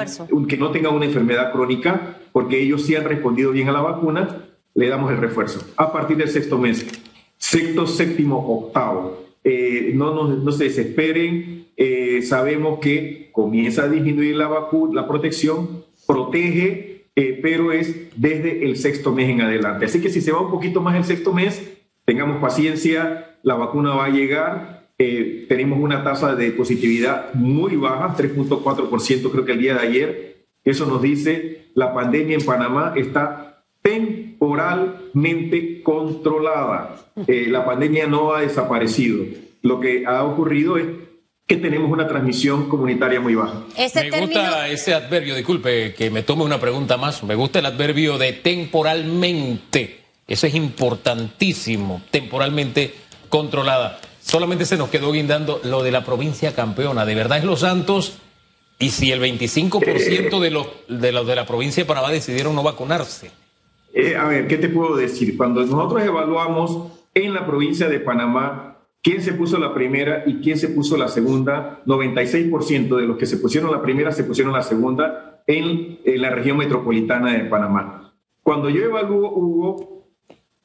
que 0.48 0.56
no 0.56 0.72
tengan 0.72 0.96
una 0.96 1.04
enfermedad 1.04 1.52
crónica, 1.52 2.16
porque 2.32 2.60
ellos 2.60 2.82
sí 2.82 2.96
han 2.96 3.04
respondido 3.04 3.52
bien 3.52 3.68
a 3.68 3.72
la 3.72 3.82
vacuna, 3.82 4.46
le 4.74 4.88
damos 4.88 5.10
el 5.10 5.18
refuerzo. 5.18 5.60
A 5.76 5.92
partir 5.92 6.16
del 6.16 6.28
sexto 6.28 6.58
mes, 6.58 6.86
sexto, 7.36 7.86
séptimo, 7.86 8.38
octavo. 8.38 9.24
Eh, 9.42 9.92
no, 9.94 10.14
no, 10.14 10.28
no, 10.28 10.52
se 10.52 10.64
desesperen, 10.64 11.66
eh, 11.76 12.20
sabemos 12.22 12.78
que 12.80 13.30
comienza 13.32 13.84
a 13.84 13.88
disminuir 13.88 14.36
la, 14.36 14.48
vacuna, 14.48 15.00
la 15.00 15.08
protección, 15.08 15.84
protege, 16.06 17.06
eh, 17.16 17.38
pero 17.42 17.72
es 17.72 18.10
desde 18.16 18.64
el 18.64 18.76
sexto 18.76 19.12
mes 19.12 19.30
en 19.30 19.40
adelante. 19.40 19.86
Así 19.86 20.00
que 20.00 20.10
si 20.10 20.20
se 20.20 20.32
va 20.32 20.40
un 20.40 20.50
poquito 20.50 20.80
más 20.80 20.96
el 20.96 21.04
sexto 21.04 21.32
mes, 21.32 21.78
tengamos 22.04 22.40
paciencia, 22.40 23.38
la 23.42 23.54
vacuna 23.54 23.94
va 23.94 24.06
a 24.06 24.10
llegar. 24.10 24.80
tenemos 25.48 25.78
una 25.80 26.04
tasa 26.04 26.36
de 26.36 26.50
positividad 26.50 27.32
muy 27.32 27.74
baja, 27.76 28.14
3.4% 28.14 29.30
creo 29.32 29.44
que 29.46 29.52
el 29.52 29.58
día 29.58 29.74
de 29.74 29.80
ayer. 29.80 30.46
Eso 30.62 30.84
nos 30.84 31.00
dice 31.00 31.70
la 31.74 31.94
pandemia 31.94 32.36
en 32.36 32.44
Panamá 32.44 32.92
está 32.96 33.59
temporalmente 33.82 35.82
controlada. 35.82 36.96
Eh, 37.26 37.46
la 37.48 37.64
pandemia 37.64 38.06
no 38.06 38.34
ha 38.34 38.42
desaparecido. 38.42 39.24
Lo 39.62 39.80
que 39.80 40.04
ha 40.06 40.22
ocurrido 40.24 40.76
es 40.76 40.86
que 41.46 41.56
tenemos 41.56 41.90
una 41.90 42.06
transmisión 42.06 42.68
comunitaria 42.68 43.20
muy 43.20 43.34
baja. 43.34 43.64
me 43.76 44.20
gusta 44.20 44.68
ese 44.68 44.94
adverbio, 44.94 45.34
disculpe 45.34 45.94
que 45.94 46.08
me 46.08 46.22
tome 46.22 46.44
una 46.44 46.60
pregunta 46.60 46.96
más, 46.96 47.24
me 47.24 47.34
gusta 47.34 47.58
el 47.58 47.66
adverbio 47.66 48.18
de 48.18 48.34
temporalmente. 48.34 49.98
Eso 50.28 50.46
es 50.46 50.54
importantísimo, 50.54 52.02
temporalmente 52.12 52.94
controlada. 53.28 53.98
Solamente 54.20 54.64
se 54.64 54.76
nos 54.76 54.90
quedó 54.90 55.10
guindando 55.10 55.60
lo 55.64 55.82
de 55.82 55.90
la 55.90 56.04
provincia 56.04 56.54
campeona. 56.54 57.04
¿De 57.04 57.16
verdad 57.16 57.38
es 57.38 57.44
Los 57.44 57.60
Santos? 57.60 58.18
Y 58.78 58.90
si 58.90 59.10
el 59.10 59.20
25% 59.20 60.38
de 60.38 60.50
los, 60.50 60.68
de 60.88 61.10
los 61.10 61.26
de 61.26 61.34
la 61.34 61.46
provincia 61.46 61.82
de 61.82 61.88
Panamá 61.88 62.10
decidieron 62.10 62.54
no 62.54 62.62
vacunarse. 62.62 63.32
Eh, 63.92 64.16
a 64.16 64.26
ver, 64.28 64.46
¿qué 64.46 64.56
te 64.56 64.68
puedo 64.68 64.96
decir? 64.96 65.36
Cuando 65.36 65.60
nosotros 65.62 66.02
evaluamos 66.02 66.92
en 67.14 67.34
la 67.34 67.46
provincia 67.46 67.88
de 67.88 68.00
Panamá 68.00 68.78
quién 69.02 69.22
se 69.22 69.32
puso 69.32 69.58
la 69.58 69.74
primera 69.74 70.24
y 70.26 70.36
quién 70.36 70.58
se 70.58 70.68
puso 70.68 70.96
la 70.96 71.08
segunda, 71.08 71.82
96% 71.86 72.96
de 72.96 73.06
los 73.06 73.16
que 73.16 73.26
se 73.26 73.38
pusieron 73.38 73.70
la 73.70 73.82
primera 73.82 74.12
se 74.12 74.24
pusieron 74.24 74.52
la 74.52 74.62
segunda 74.62 75.42
en, 75.46 75.98
la 76.04 76.30
región 76.30 76.58
metropolitana 76.58 77.32
de 77.32 77.44
Panamá. 77.44 78.12
Cuando 78.42 78.68
yo 78.70 78.84
evalúo, 78.84 79.32
Hugo, 79.32 80.06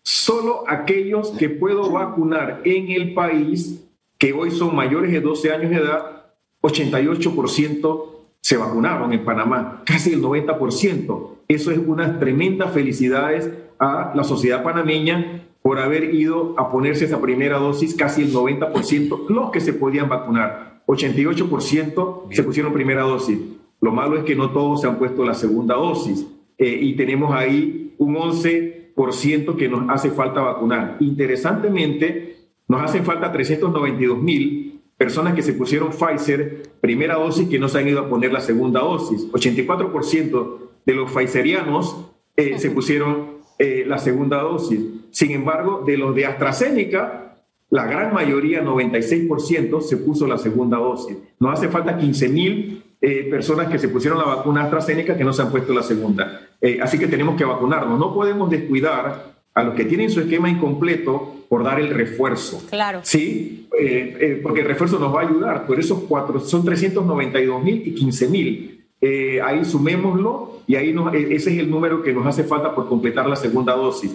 solo 0.02 0.64
aquellos 0.68 1.32
que 1.32 1.50
puedo 1.50 1.90
vacunar 1.92 2.62
en 2.64 2.92
el 2.92 3.14
país, 3.14 3.88
que 4.18 4.34
hoy 4.34 4.52
son 4.52 4.76
mayores 4.76 5.12
de 5.12 5.22
12 5.22 5.52
años 5.52 5.72
de 5.72 5.78
edad, 5.78 6.26
88% 6.62 8.15
se 8.46 8.58
vacunaron 8.58 9.12
en 9.12 9.26
Panamá, 9.26 9.82
casi 9.88 10.14
el 10.14 10.22
90%. 10.22 11.30
Eso 11.48 11.72
es 11.72 11.80
unas 11.80 12.20
tremendas 12.20 12.72
felicidades 12.72 13.52
a 13.80 14.14
la 14.14 14.24
sociedad 14.24 14.62
panameña 14.62 15.48
por 15.64 15.80
haber 15.80 16.14
ido 16.14 16.54
a 16.56 16.72
ponerse 16.72 17.06
esa 17.06 17.20
primera 17.20 17.58
dosis, 17.58 17.96
casi 17.96 18.22
el 18.22 18.32
90%, 18.32 19.30
los 19.30 19.50
que 19.50 19.62
se 19.62 19.74
podían 19.74 20.10
vacunar. 20.10 20.84
88% 20.86 22.28
se 22.30 22.44
pusieron 22.44 22.72
primera 22.72 23.02
dosis. 23.02 23.40
Lo 23.82 23.92
malo 23.92 24.16
es 24.16 24.24
que 24.26 24.36
no 24.36 24.52
todos 24.52 24.82
se 24.82 24.88
han 24.88 25.00
puesto 25.00 25.26
la 25.26 25.34
segunda 25.34 25.74
dosis. 25.74 26.28
Eh, 26.60 26.78
y 26.84 26.96
tenemos 26.96 27.34
ahí 27.34 27.96
un 27.98 28.14
11% 28.14 29.56
que 29.56 29.68
nos 29.68 29.90
hace 29.90 30.12
falta 30.12 30.42
vacunar. 30.42 30.98
Interesantemente, 31.00 32.36
nos 32.68 32.84
hacen 32.84 33.06
falta 33.06 33.32
392 33.32 34.22
mil 34.22 34.65
personas 34.98 35.34
que 35.34 35.42
se 35.42 35.54
pusieron 35.54 35.90
Pfizer 35.90 36.64
primera 36.80 37.16
dosis 37.16 37.50
que 37.50 37.60
no 37.60 37.68
se 37.68 37.80
han 37.80 37.88
ido 37.88 38.00
a 38.00 38.10
poner 38.10 38.32
la 38.32 38.42
segunda 38.42 38.80
dosis. 38.82 39.30
84% 39.32 40.58
de 40.86 40.94
los 40.94 41.12
Pfizerianos 41.12 42.12
eh, 42.36 42.58
se 42.60 42.72
pusieron 42.72 43.40
eh, 43.58 43.84
la 43.88 43.98
segunda 43.98 44.42
dosis. 44.42 44.80
Sin 45.12 45.32
embargo, 45.32 45.84
de 45.86 45.98
los 45.98 46.16
de 46.16 46.26
AstraZeneca, 46.26 47.38
la 47.70 47.86
gran 47.86 48.14
mayoría, 48.14 48.64
96%, 48.64 49.82
se 49.82 49.98
puso 49.98 50.28
la 50.28 50.38
segunda 50.38 50.78
dosis. 50.78 51.18
Nos 51.40 51.54
hace 51.54 51.70
falta 51.70 51.98
15 51.98 52.30
mil 52.30 52.84
eh, 53.02 53.28
personas 53.30 53.68
que 53.68 53.80
se 53.80 53.90
pusieron 53.90 54.20
la 54.20 54.26
vacuna 54.26 54.64
AstraZeneca 54.64 55.18
que 55.18 55.24
no 55.24 55.34
se 55.34 55.42
han 55.42 55.52
puesto 55.52 55.74
la 55.74 55.84
segunda. 55.84 56.42
así 56.82 56.98
que 56.98 57.08
tenemos 57.08 57.36
que 57.36 57.46
vacunarnos. 57.46 58.00
No 58.00 58.14
podemos 58.14 58.50
descuidar 58.50 59.35
a 59.56 59.64
los 59.64 59.74
que 59.74 59.86
tienen 59.86 60.10
su 60.10 60.20
esquema 60.20 60.50
incompleto 60.50 61.46
por 61.48 61.64
dar 61.64 61.80
el 61.80 61.90
refuerzo. 61.90 62.62
Claro. 62.70 63.00
Sí, 63.04 63.68
eh, 63.80 64.18
eh, 64.20 64.40
porque 64.44 64.60
el 64.62 64.68
refuerzo 64.68 65.00
nos 65.00 65.16
va 65.16 65.22
a 65.22 65.28
ayudar. 65.28 65.66
Por 65.66 65.80
esos 65.80 66.00
cuatro, 66.10 66.40
son 66.42 66.66
392 66.66 67.64
mil 67.64 67.88
y 67.88 67.96
15 67.96 68.28
mil. 68.28 68.86
Eh, 69.00 69.40
ahí 69.42 69.64
sumémoslo 69.64 70.62
y 70.68 70.76
ahí 70.76 70.94
ese 71.32 71.54
es 71.54 71.60
el 71.60 71.70
número 71.70 72.02
que 72.02 72.14
nos 72.14 72.26
hace 72.26 72.44
falta 72.44 72.76
por 72.76 72.90
completar 72.90 73.28
la 73.28 73.36
segunda 73.38 73.76
dosis. 73.76 74.12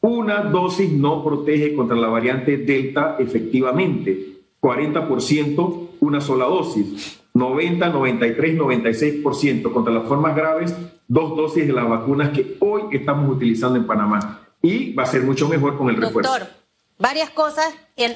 Una 0.00 0.42
dosis 0.42 0.90
no 0.92 1.24
protege 1.24 1.74
contra 1.74 1.96
la 1.96 2.08
variante 2.08 2.56
Delta 2.56 3.16
efectivamente. 3.18 4.36
40% 4.60 5.88
una 6.00 6.20
sola 6.20 6.44
dosis. 6.44 7.22
90, 7.34 7.88
93, 7.90 8.56
96% 8.56 9.72
contra 9.72 9.92
las 9.92 10.04
formas 10.04 10.34
graves, 10.34 10.74
dos 11.06 11.36
dosis 11.36 11.66
de 11.66 11.72
las 11.72 11.86
vacunas 11.86 12.30
que 12.30 12.56
hoy 12.60 12.82
estamos 12.92 13.28
utilizando 13.34 13.78
en 13.78 13.86
Panamá 13.86 14.45
y 14.62 14.92
va 14.94 15.04
a 15.04 15.06
ser 15.06 15.22
mucho 15.22 15.48
mejor 15.48 15.76
con 15.76 15.88
el 15.88 15.96
refuerzo. 15.96 16.30
Doctor, 16.30 16.52
varias 16.98 17.30
cosas, 17.30 17.66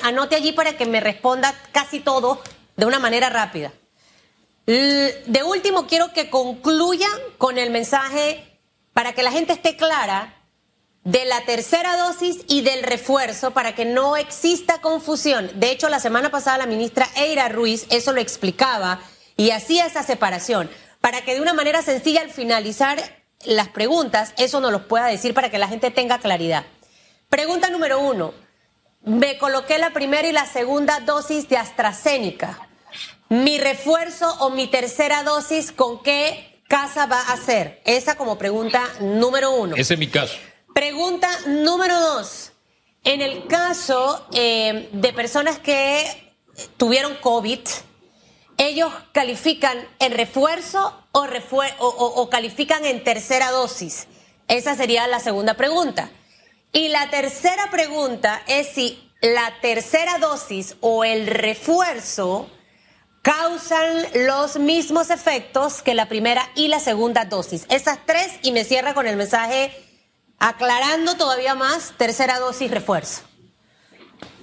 anote 0.02 0.36
allí 0.36 0.52
para 0.52 0.76
que 0.76 0.86
me 0.86 1.00
responda 1.00 1.54
casi 1.72 2.00
todo 2.00 2.40
de 2.76 2.86
una 2.86 2.98
manera 2.98 3.30
rápida. 3.30 3.72
De 4.66 5.42
último, 5.44 5.86
quiero 5.86 6.12
que 6.12 6.30
concluyan 6.30 7.10
con 7.38 7.58
el 7.58 7.70
mensaje 7.70 8.58
para 8.92 9.12
que 9.12 9.22
la 9.22 9.32
gente 9.32 9.52
esté 9.52 9.76
clara 9.76 10.36
de 11.04 11.24
la 11.24 11.40
tercera 11.44 11.96
dosis 11.96 12.44
y 12.46 12.60
del 12.60 12.82
refuerzo 12.82 13.52
para 13.52 13.74
que 13.74 13.84
no 13.84 14.16
exista 14.16 14.80
confusión. 14.80 15.50
De 15.54 15.70
hecho, 15.70 15.88
la 15.88 15.98
semana 15.98 16.30
pasada 16.30 16.58
la 16.58 16.66
ministra 16.66 17.08
Eira 17.16 17.48
Ruiz 17.48 17.86
eso 17.90 18.12
lo 18.12 18.20
explicaba 18.20 19.00
y 19.36 19.50
hacía 19.50 19.86
esa 19.86 20.02
separación 20.02 20.70
para 21.00 21.22
que 21.22 21.34
de 21.34 21.40
una 21.40 21.54
manera 21.54 21.82
sencilla 21.82 22.20
al 22.20 22.30
finalizar 22.30 23.19
las 23.44 23.68
preguntas, 23.68 24.34
eso 24.36 24.60
nos 24.60 24.72
los 24.72 24.82
pueda 24.82 25.06
decir 25.06 25.34
para 25.34 25.50
que 25.50 25.58
la 25.58 25.68
gente 25.68 25.90
tenga 25.90 26.18
claridad. 26.18 26.64
Pregunta 27.28 27.70
número 27.70 28.00
uno. 28.00 28.34
Me 29.02 29.38
coloqué 29.38 29.78
la 29.78 29.90
primera 29.92 30.28
y 30.28 30.32
la 30.32 30.46
segunda 30.46 31.00
dosis 31.00 31.48
de 31.48 31.56
AstraZeneca. 31.56 32.68
Mi 33.28 33.58
refuerzo 33.58 34.28
o 34.40 34.50
mi 34.50 34.66
tercera 34.66 35.22
dosis, 35.22 35.72
¿con 35.72 36.02
qué 36.02 36.62
casa 36.68 37.06
va 37.06 37.20
a 37.20 37.36
ser? 37.36 37.80
Esa 37.84 38.16
como 38.16 38.36
pregunta 38.36 38.82
número 39.00 39.52
uno. 39.52 39.76
Ese 39.76 39.94
es 39.94 40.00
mi 40.00 40.08
caso. 40.08 40.36
Pregunta 40.74 41.28
número 41.46 41.98
dos. 41.98 42.52
En 43.04 43.22
el 43.22 43.46
caso 43.46 44.26
eh, 44.34 44.90
de 44.92 45.12
personas 45.12 45.58
que 45.58 46.34
tuvieron 46.76 47.14
COVID, 47.16 47.60
ellos 48.60 48.92
califican 49.12 49.78
en 50.00 50.12
refuerzo 50.12 50.94
o, 51.12 52.28
califican 52.30 52.84
en 52.84 53.02
tercera 53.02 53.50
dosis. 53.50 54.06
Esa 54.48 54.74
sería 54.74 55.06
la 55.06 55.18
segunda 55.18 55.54
pregunta. 55.54 56.10
Y 56.70 56.88
la 56.88 57.08
tercera 57.08 57.70
pregunta 57.70 58.42
es 58.46 58.68
si 58.68 59.10
la 59.22 59.50
tercera 59.62 60.18
dosis 60.18 60.76
o 60.80 61.04
el 61.04 61.26
refuerzo 61.26 62.50
causan 63.22 64.04
los 64.26 64.58
mismos 64.58 65.08
efectos 65.08 65.80
que 65.80 65.94
la 65.94 66.06
primera 66.06 66.42
y 66.54 66.68
la 66.68 66.80
segunda 66.80 67.24
dosis. 67.24 67.64
Esas 67.70 67.98
tres 68.04 68.28
y 68.42 68.52
me 68.52 68.64
cierra 68.64 68.92
con 68.92 69.06
el 69.06 69.16
mensaje 69.16 69.72
aclarando 70.38 71.16
todavía 71.16 71.54
más 71.54 71.94
tercera 71.96 72.38
dosis 72.38 72.70
refuerzo. 72.70 73.22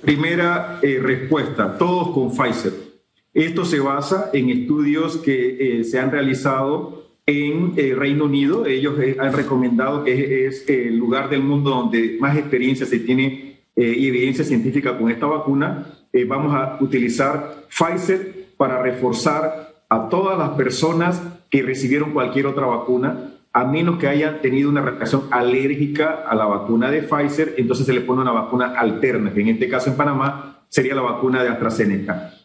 Primera 0.01 0.79
eh, 0.81 0.99
respuesta, 0.99 1.77
todos 1.77 2.15
con 2.15 2.35
Pfizer. 2.35 2.86
Esto 3.37 3.65
se 3.65 3.79
basa 3.79 4.31
en 4.33 4.49
estudios 4.49 5.17
que 5.17 5.57
eh, 5.59 5.83
se 5.83 5.99
han 5.99 6.09
realizado 6.09 7.03
en 7.23 7.73
eh, 7.77 7.93
Reino 7.95 8.25
Unido. 8.25 8.65
Ellos 8.65 8.99
eh, 8.99 9.15
han 9.19 9.31
recomendado 9.31 10.03
que 10.03 10.47
es, 10.47 10.67
el 10.67 10.97
lugar 10.97 11.29
del 11.29 11.43
mundo 11.43 11.69
donde 11.69 12.17
más 12.19 12.35
experiencia 12.35 12.87
se 12.87 12.97
tiene 12.97 13.59
y 13.75 14.07
evidencia 14.07 14.43
científica 14.43 14.97
con 14.97 15.11
esta 15.11 15.27
vacuna. 15.27 15.85
vamos 16.27 16.55
a 16.55 16.79
utilizar 16.81 17.67
Pfizer 17.69 18.47
para 18.57 18.81
reforzar 18.81 19.83
a 19.87 20.09
todas 20.09 20.35
las 20.35 20.49
personas 20.57 21.21
que 21.51 21.61
recibieron 21.61 22.13
cualquier 22.13 22.47
otra 22.47 22.65
vacuna, 22.65 23.35
a 23.53 23.65
menos 23.65 23.99
que 23.99 24.07
hayan 24.07 24.41
tenido 24.41 24.71
una 24.71 24.81
reacción 24.81 25.25
alérgica 25.29 26.23
a 26.27 26.33
la 26.33 26.45
vacuna 26.45 26.89
de 26.89 27.03
Pfizer, 27.03 27.53
entonces 27.57 27.85
se 27.85 27.93
le 27.93 28.01
pone 28.01 28.23
una 28.23 28.31
vacuna 28.31 28.73
alterna, 28.75 29.31
que 29.31 29.41
en 29.41 29.49
este 29.49 29.69
caso 29.69 29.91
en 29.91 29.95
Panamá 29.95 30.63
sería 30.69 30.95
la 30.95 31.03
vacuna 31.03 31.43
de 31.43 31.49
AstraZeneca. 31.49 32.36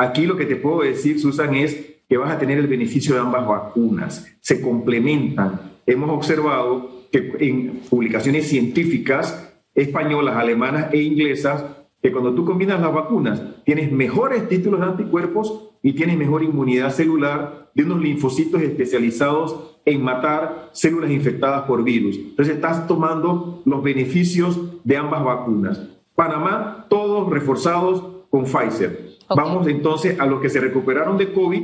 Aquí 0.00 0.24
lo 0.24 0.34
que 0.34 0.46
te 0.46 0.56
puedo 0.56 0.80
decir, 0.80 1.20
Susan, 1.20 1.54
es 1.54 1.98
que 2.08 2.16
vas 2.16 2.32
a 2.32 2.38
tener 2.38 2.56
el 2.56 2.68
beneficio 2.68 3.14
de 3.14 3.20
ambas 3.20 3.46
vacunas. 3.46 4.26
Se 4.40 4.62
complementan. 4.62 5.72
Hemos 5.84 6.08
observado 6.08 7.04
que 7.12 7.34
en 7.38 7.82
publicaciones 7.90 8.48
científicas 8.48 9.52
españolas, 9.74 10.36
alemanas 10.36 10.86
e 10.94 11.02
inglesas, 11.02 11.66
que 12.02 12.10
cuando 12.10 12.34
tú 12.34 12.46
combinas 12.46 12.80
las 12.80 12.94
vacunas 12.94 13.42
tienes 13.66 13.92
mejores 13.92 14.48
títulos 14.48 14.80
de 14.80 14.86
anticuerpos 14.86 15.68
y 15.82 15.92
tienes 15.92 16.16
mejor 16.16 16.44
inmunidad 16.44 16.92
celular 16.92 17.70
de 17.74 17.84
unos 17.84 18.00
linfocitos 18.00 18.62
especializados 18.62 19.76
en 19.84 20.02
matar 20.02 20.70
células 20.72 21.10
infectadas 21.10 21.64
por 21.64 21.84
virus. 21.84 22.16
Entonces 22.16 22.54
estás 22.54 22.86
tomando 22.86 23.60
los 23.66 23.82
beneficios 23.82 24.58
de 24.82 24.96
ambas 24.96 25.22
vacunas. 25.22 25.78
Panamá, 26.14 26.86
todos 26.88 27.28
reforzados 27.28 28.02
con 28.30 28.44
Pfizer. 28.46 29.09
Vamos 29.34 29.66
entonces 29.68 30.18
a 30.18 30.26
los 30.26 30.40
que 30.40 30.50
se 30.50 30.60
recuperaron 30.60 31.16
de 31.16 31.32
COVID 31.32 31.62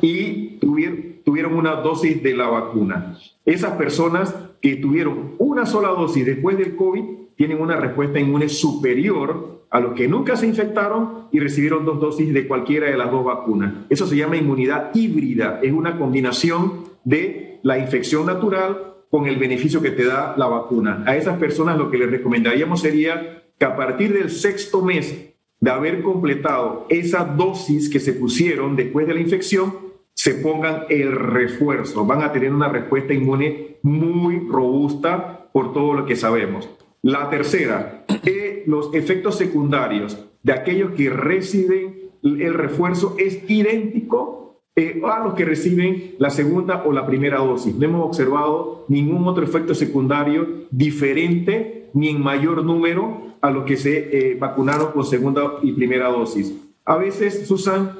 y 0.00 0.58
tuvieron, 0.60 1.16
tuvieron 1.24 1.54
una 1.54 1.76
dosis 1.76 2.22
de 2.22 2.34
la 2.34 2.48
vacuna. 2.48 3.18
Esas 3.44 3.72
personas 3.72 4.34
que 4.60 4.76
tuvieron 4.76 5.34
una 5.38 5.66
sola 5.66 5.88
dosis 5.88 6.24
después 6.24 6.56
del 6.56 6.76
COVID 6.76 7.02
tienen 7.36 7.60
una 7.60 7.76
respuesta 7.76 8.18
inmune 8.18 8.48
superior 8.48 9.62
a 9.70 9.80
los 9.80 9.94
que 9.94 10.06
nunca 10.06 10.36
se 10.36 10.46
infectaron 10.46 11.28
y 11.32 11.40
recibieron 11.40 11.84
dos 11.84 11.98
dosis 11.98 12.32
de 12.32 12.46
cualquiera 12.46 12.88
de 12.88 12.96
las 12.96 13.10
dos 13.10 13.24
vacunas. 13.24 13.72
Eso 13.88 14.06
se 14.06 14.16
llama 14.16 14.36
inmunidad 14.36 14.90
híbrida. 14.94 15.60
Es 15.62 15.72
una 15.72 15.98
combinación 15.98 16.84
de 17.04 17.58
la 17.62 17.78
infección 17.78 18.26
natural 18.26 18.94
con 19.10 19.26
el 19.26 19.36
beneficio 19.36 19.82
que 19.82 19.90
te 19.90 20.04
da 20.04 20.34
la 20.36 20.46
vacuna. 20.46 21.04
A 21.06 21.16
esas 21.16 21.38
personas 21.38 21.78
lo 21.78 21.90
que 21.90 21.98
les 21.98 22.10
recomendaríamos 22.10 22.80
sería 22.80 23.42
que 23.58 23.64
a 23.64 23.76
partir 23.76 24.12
del 24.12 24.30
sexto 24.30 24.82
mes 24.82 25.31
de 25.62 25.70
haber 25.70 26.02
completado 26.02 26.86
esa 26.88 27.24
dosis 27.24 27.88
que 27.88 28.00
se 28.00 28.14
pusieron 28.14 28.74
después 28.74 29.06
de 29.06 29.14
la 29.14 29.20
infección, 29.20 29.76
se 30.12 30.34
pongan 30.34 30.86
el 30.88 31.12
refuerzo. 31.12 32.04
Van 32.04 32.20
a 32.20 32.32
tener 32.32 32.52
una 32.52 32.68
respuesta 32.68 33.14
inmune 33.14 33.76
muy 33.82 34.40
robusta 34.40 35.48
por 35.52 35.72
todo 35.72 35.94
lo 35.94 36.04
que 36.04 36.16
sabemos. 36.16 36.68
La 37.00 37.30
tercera, 37.30 38.04
eh, 38.24 38.64
los 38.66 38.92
efectos 38.92 39.36
secundarios 39.38 40.18
de 40.42 40.52
aquellos 40.52 40.92
que 40.92 41.08
reciben 41.10 42.10
el 42.24 42.54
refuerzo 42.54 43.14
es 43.18 43.48
idéntico 43.48 44.62
eh, 44.74 45.00
a 45.04 45.22
los 45.22 45.34
que 45.34 45.44
reciben 45.44 46.16
la 46.18 46.30
segunda 46.30 46.82
o 46.84 46.92
la 46.92 47.06
primera 47.06 47.38
dosis. 47.38 47.72
No 47.76 47.84
hemos 47.84 48.06
observado 48.06 48.84
ningún 48.88 49.28
otro 49.28 49.44
efecto 49.44 49.76
secundario 49.76 50.66
diferente 50.72 51.81
ni 51.94 52.08
en 52.08 52.22
mayor 52.22 52.64
número 52.64 53.36
a 53.40 53.50
los 53.50 53.64
que 53.64 53.76
se 53.76 54.32
eh, 54.32 54.36
vacunaron 54.38 54.92
con 54.92 55.04
segunda 55.04 55.54
y 55.62 55.72
primera 55.72 56.08
dosis. 56.08 56.54
A 56.84 56.96
veces, 56.96 57.46
Susan, 57.46 57.92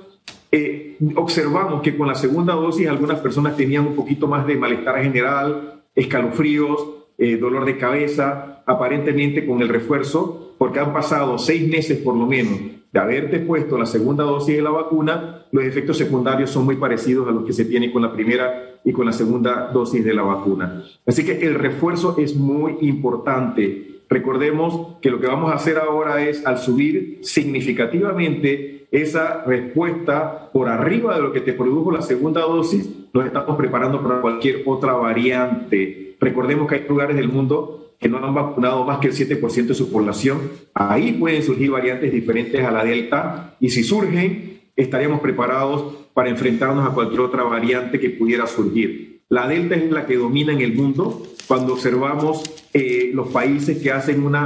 eh, 0.51 0.97
observamos 1.17 1.83
que 1.83 1.97
con 1.97 2.09
la 2.09 2.15
segunda 2.15 2.55
dosis 2.55 2.89
algunas 2.89 3.21
personas 3.21 3.57
tenían 3.57 3.87
un 3.87 3.97
poquito 3.97 4.27
más 4.27 4.47
de 4.47 4.57
malestar 4.57 5.03
general, 5.03 5.83
escalofríos, 5.95 6.87
eh, 7.19 7.37
dolor 7.37 7.65
de 7.65 7.79
cabeza, 7.79 8.63
aparentemente 8.67 9.47
con 9.47 9.63
el 9.63 9.69
refuerzo, 9.69 10.55
porque 10.59 10.81
han 10.81 10.93
pasado 10.93 11.39
seis 11.39 11.69
meses 11.69 11.99
por 11.99 12.17
lo 12.17 12.27
menos 12.27 12.82
de 12.93 13.01
haberte 13.01 13.39
puesto 13.41 13.79
la 13.79 13.87
segunda 13.87 14.25
dosis 14.25 14.57
de 14.57 14.63
la 14.63 14.71
vacuna, 14.71 15.47
los 15.51 15.65
efectos 15.65 15.97
secundarios 15.97 16.51
son 16.51 16.67
muy 16.67 16.77
parecidos 16.77 17.27
a 17.27 17.33
los 17.33 17.45
que 17.45 17.55
se 17.55 17.65
tienen 17.65 17.91
con 17.91 18.03
la 18.03 18.13
primera 18.13 18.79
y 18.85 18.93
con 18.93 19.07
la 19.07 19.13
segunda 19.13 19.71
dosis 19.73 20.05
de 20.05 20.13
la 20.13 20.23
vacuna. 20.23 20.85
Así 21.07 21.25
que 21.25 21.41
el 21.47 21.55
refuerzo 21.55 22.17
es 22.19 22.37
muy 22.37 22.77
importante. 22.83 24.03
Recordemos 24.11 24.99
que 25.01 25.11
lo 25.11 25.21
que 25.21 25.27
vamos 25.27 25.51
a 25.51 25.55
hacer 25.55 25.79
ahora 25.79 26.23
es, 26.23 26.45
al 26.47 26.59
subir 26.59 27.21
significativamente 27.23 28.87
esa 28.91 29.43
respuesta 29.45 30.51
por 30.53 30.69
arriba 30.69 31.17
de 31.17 31.23
lo 31.23 31.33
que 31.33 31.41
te 31.41 31.55
produjo 31.55 31.91
la 31.93 32.03
segunda 32.03 32.43
dosis, 32.43 32.91
nos 33.15 33.25
estamos 33.25 33.57
preparando 33.57 34.03
para 34.03 34.21
cualquier 34.21 34.65
otra 34.67 34.93
variante. 34.93 36.17
Recordemos 36.21 36.69
que 36.69 36.75
hay 36.75 36.87
lugares 36.87 37.17
del 37.17 37.29
mundo 37.29 37.82
que 38.03 38.09
no 38.09 38.19
han 38.19 38.35
vacunado 38.35 38.85
más 38.85 38.99
que 38.99 39.07
el 39.07 39.15
7% 39.15 39.67
de 39.67 39.75
su 39.75 39.93
población. 39.93 40.41
Ahí 40.75 41.13
pueden 41.13 41.43
surgir 41.45 41.71
variantes 41.71 42.13
diferentes 42.13 42.63
a 42.65 42.73
la 42.73 42.85
Delta 42.85 43.57
y 43.61 43.71
si 43.71 43.85
surgen, 43.85 44.61
estaríamos 44.75 45.21
preparados 45.21 45.95
para 46.13 46.29
enfrentarnos 46.29 46.87
a 46.87 46.93
cualquier 46.93 47.21
otra 47.21 47.45
variante 47.45 48.01
que 48.01 48.11
pudiera 48.11 48.49
surgir. 48.49 49.23
La 49.29 49.47
Delta 49.47 49.77
es 49.77 49.89
la 49.91 50.05
que 50.05 50.17
domina 50.17 50.53
en 50.53 50.61
el 50.61 50.75
mundo 50.75 51.23
cuando 51.47 51.75
observamos 51.75 52.43
eh, 52.75 53.13
los 53.15 53.29
países 53.29 53.79
que 53.81 53.93
hacen 53.93 54.25
un 54.25 54.37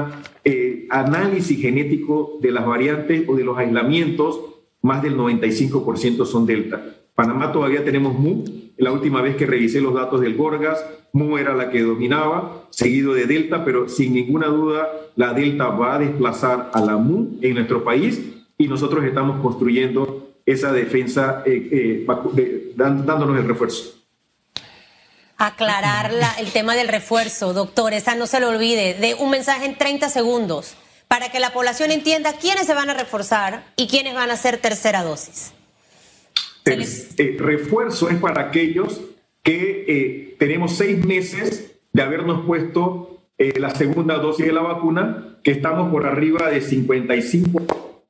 eh, 0.45 0.87
análisis 0.91 1.59
genético 1.59 2.39
de 2.43 2.53
las 2.53 2.67
variantes 2.67 3.25
o 3.27 3.37
de 3.37 3.45
los 3.45 3.57
aislamientos, 3.57 4.39
más 4.83 5.03
del 5.03 5.17
95% 5.17 6.27
son 6.27 6.45
delta. 6.45 6.85
Panamá 7.15 7.53
todavía 7.53 7.83
tenemos 7.83 8.19
MU. 8.19 8.45
La 8.77 8.93
última 8.93 9.23
vez 9.23 9.37
que 9.37 9.47
revisé 9.47 9.81
los 9.81 9.95
datos 9.95 10.21
del 10.21 10.37
Gorgas, 10.37 10.85
MU 11.13 11.39
era 11.39 11.55
la 11.55 11.71
que 11.71 11.83
dominaba, 11.83 12.67
seguido 12.71 13.15
de 13.15 13.27
delta, 13.27 13.65
pero 13.65 13.89
sin 13.89 14.13
ninguna 14.13 14.49
duda 14.49 14.89
la 15.17 15.33
delta 15.33 15.69
va 15.69 15.95
a 15.95 15.99
desplazar 15.99 16.71
a 16.73 16.81
la 16.81 16.97
MU 16.97 17.39
en 17.41 17.55
nuestro 17.55 17.85
país 17.85 18.21
y 18.59 18.69
nosotros 18.69 19.05
estamos 19.05 19.41
construyendo 19.41 20.35
esa 20.45 20.73
defensa 20.73 21.43
eh, 21.47 22.07
dándonos 22.77 23.39
el 23.39 23.49
refuerzo 23.49 23.97
aclarar 25.39 26.13
el 26.39 26.51
tema 26.53 26.75
del 26.75 26.89
refuerzo, 26.89 27.53
doctor, 27.53 27.93
esa 27.93 28.15
no 28.15 28.27
se 28.27 28.41
lo 28.41 28.49
olvide, 28.49 28.95
de 28.95 29.15
un 29.15 29.31
mensaje 29.31 29.67
en 29.67 29.77
30 29.77 30.09
segundos 30.09 30.77
para 31.09 31.31
que 31.31 31.41
la 31.41 31.53
población 31.53 31.91
entienda 31.91 32.33
quiénes 32.33 32.67
se 32.67 32.75
van 32.75 32.91
a 32.91 32.95
reforzar 32.95 33.65
y 33.77 33.87
quiénes 33.87 34.15
van 34.15 34.31
a 34.31 34.35
hacer 34.35 34.59
tercera 34.59 35.03
dosis. 35.03 35.53
El, 36.67 36.83
eh, 36.83 37.37
refuerzo 37.39 38.11
es 38.11 38.17
para 38.19 38.43
aquellos 38.43 39.01
que 39.43 39.85
eh, 39.87 40.37
tenemos 40.39 40.77
seis 40.77 41.05
meses 41.07 41.77
de 41.93 42.03
habernos 42.03 42.45
puesto 42.45 43.23
eh, 43.39 43.55
la 43.59 43.71
segunda 43.71 44.17
dosis 44.17 44.47
de 44.47 44.53
la 44.53 44.63
vacuna, 44.63 45.39
que 45.45 45.53
estamos 45.53 45.91
por 45.93 46.07
arriba 46.07 46.51
de 46.51 46.61
55. 46.61 48.03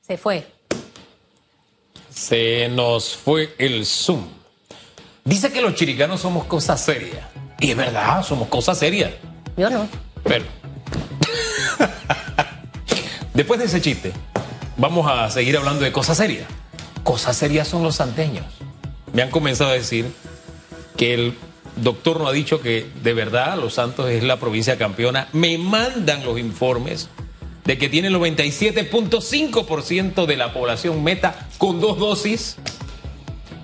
Se 0.00 0.18
fue. 0.18 0.44
Se 2.10 2.68
nos 2.70 3.16
fue 3.16 3.54
el 3.56 3.86
Zoom. 3.86 4.26
Dice 5.24 5.52
que 5.52 5.62
los 5.62 5.76
chiricanos 5.76 6.20
somos 6.20 6.44
cosas 6.46 6.84
serias. 6.84 7.24
Y 7.60 7.70
es 7.70 7.76
verdad, 7.76 8.24
somos 8.24 8.48
cosas 8.48 8.78
serias. 8.78 9.12
Yo 9.56 9.70
no. 9.70 9.88
Pero. 10.24 10.44
Después 13.34 13.60
de 13.60 13.66
ese 13.66 13.80
chiste, 13.80 14.12
vamos 14.76 15.08
a 15.08 15.30
seguir 15.30 15.56
hablando 15.56 15.84
de 15.84 15.92
cosas 15.92 16.16
serias. 16.16 16.48
Cosas 17.04 17.36
serias 17.36 17.68
son 17.68 17.82
los 17.82 17.96
santeños. 17.96 18.46
Me 19.12 19.22
han 19.22 19.30
comenzado 19.30 19.70
a 19.70 19.74
decir 19.74 20.06
que 20.96 21.14
el 21.14 21.34
doctor 21.76 22.20
no 22.20 22.28
ha 22.28 22.32
dicho 22.32 22.60
que 22.60 22.86
de 23.02 23.14
verdad 23.14 23.56
Los 23.56 23.74
Santos 23.74 24.10
es 24.10 24.22
la 24.22 24.38
provincia 24.38 24.78
campeona. 24.78 25.28
Me 25.32 25.58
mandan 25.58 26.24
los 26.24 26.38
informes 26.38 27.08
de 27.64 27.78
que 27.78 27.88
tiene 27.88 28.08
el 28.08 28.16
97.5% 28.16 30.26
de 30.26 30.36
la 30.36 30.52
población 30.52 31.04
meta 31.04 31.48
con 31.58 31.80
dos 31.80 31.98
dosis 31.98 32.56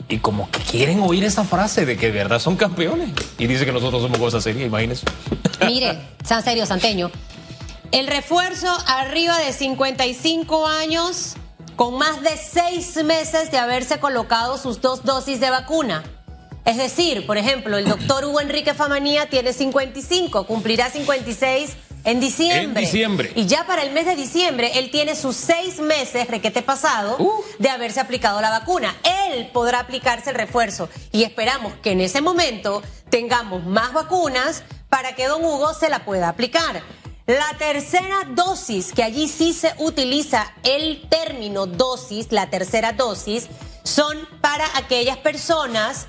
y 0.09 0.19
como 0.19 0.51
que 0.51 0.61
quieren 0.61 1.01
oír 1.01 1.25
esa 1.25 1.45
frase 1.45 1.85
de 1.85 1.97
que 1.97 2.07
de 2.07 2.13
verdad 2.13 2.39
son 2.39 2.57
campeones. 2.57 3.11
Y 3.39 3.47
dice 3.47 3.67
que 3.67 3.73
nosotros 3.73 4.03
somos 4.03 4.19
cosas 4.19 4.43
serias, 4.43 4.67
imagínense. 4.67 5.05
Mire, 5.67 5.99
San 6.25 6.43
Serio, 6.43 6.67
Santeño. 6.67 7.11
El 7.91 8.07
refuerzo 8.07 8.69
arriba 8.87 9.39
de 9.39 9.53
55 9.53 10.67
años 10.67 11.37
con 11.79 11.97
más 11.97 12.21
de 12.23 12.37
seis 12.37 12.97
meses 13.05 13.53
de 13.53 13.57
haberse 13.57 14.01
colocado 14.01 14.59
sus 14.59 14.81
dos 14.81 15.05
dosis 15.05 15.39
de 15.39 15.49
vacuna. 15.49 16.03
Es 16.65 16.77
decir, 16.77 17.25
por 17.25 17.39
ejemplo, 17.39 17.79
el 17.79 17.89
doctor 17.89 18.25
Hugo 18.25 18.41
Enrique 18.41 18.75
Famanía 18.75 19.31
tiene 19.31 19.53
55, 19.53 20.45
cumplirá 20.45 20.91
56 20.91 21.77
en 22.03 22.19
diciembre. 22.19 22.65
En 22.65 22.75
diciembre. 22.75 23.33
Y 23.37 23.47
ya 23.47 23.65
para 23.65 23.85
el 23.85 23.93
mes 23.93 24.07
de 24.07 24.17
diciembre, 24.17 24.73
él 24.81 24.91
tiene 24.91 25.15
sus 25.15 25.37
seis 25.37 25.79
meses, 25.79 26.27
requete 26.27 26.63
pasado, 26.63 27.15
uh. 27.21 27.45
de 27.61 27.69
haberse 27.69 28.01
aplicado 28.01 28.41
la 28.41 28.51
vacuna. 28.51 28.97
Él 29.31 29.49
podrá 29.53 29.79
aplicarse 29.79 30.31
el 30.31 30.37
refuerzo. 30.37 30.89
Y 31.13 31.23
esperamos 31.23 31.75
que 31.75 31.93
en 31.93 32.01
ese 32.01 32.21
momento 32.21 32.83
tengamos 33.09 33.65
más 33.65 33.93
vacunas 33.93 34.65
para 34.89 35.15
que 35.15 35.29
don 35.29 35.45
Hugo 35.45 35.73
se 35.75 35.89
la 35.89 36.05
pueda 36.05 36.29
aplicar. 36.29 36.83
La 37.29 37.59
tercera 37.59 38.25
dosis, 38.31 38.91
que 38.95 39.03
allí 39.03 39.29
sí 39.29 39.53
se 39.53 39.75
utiliza 39.77 40.51
el 40.63 41.07
término 41.11 41.67
dosis, 41.67 42.33
la 42.33 42.49
tercera 42.49 42.95
dosis, 42.95 43.49
son 43.83 44.17
para 44.41 44.65
aquellas 44.79 45.19
personas 45.19 46.07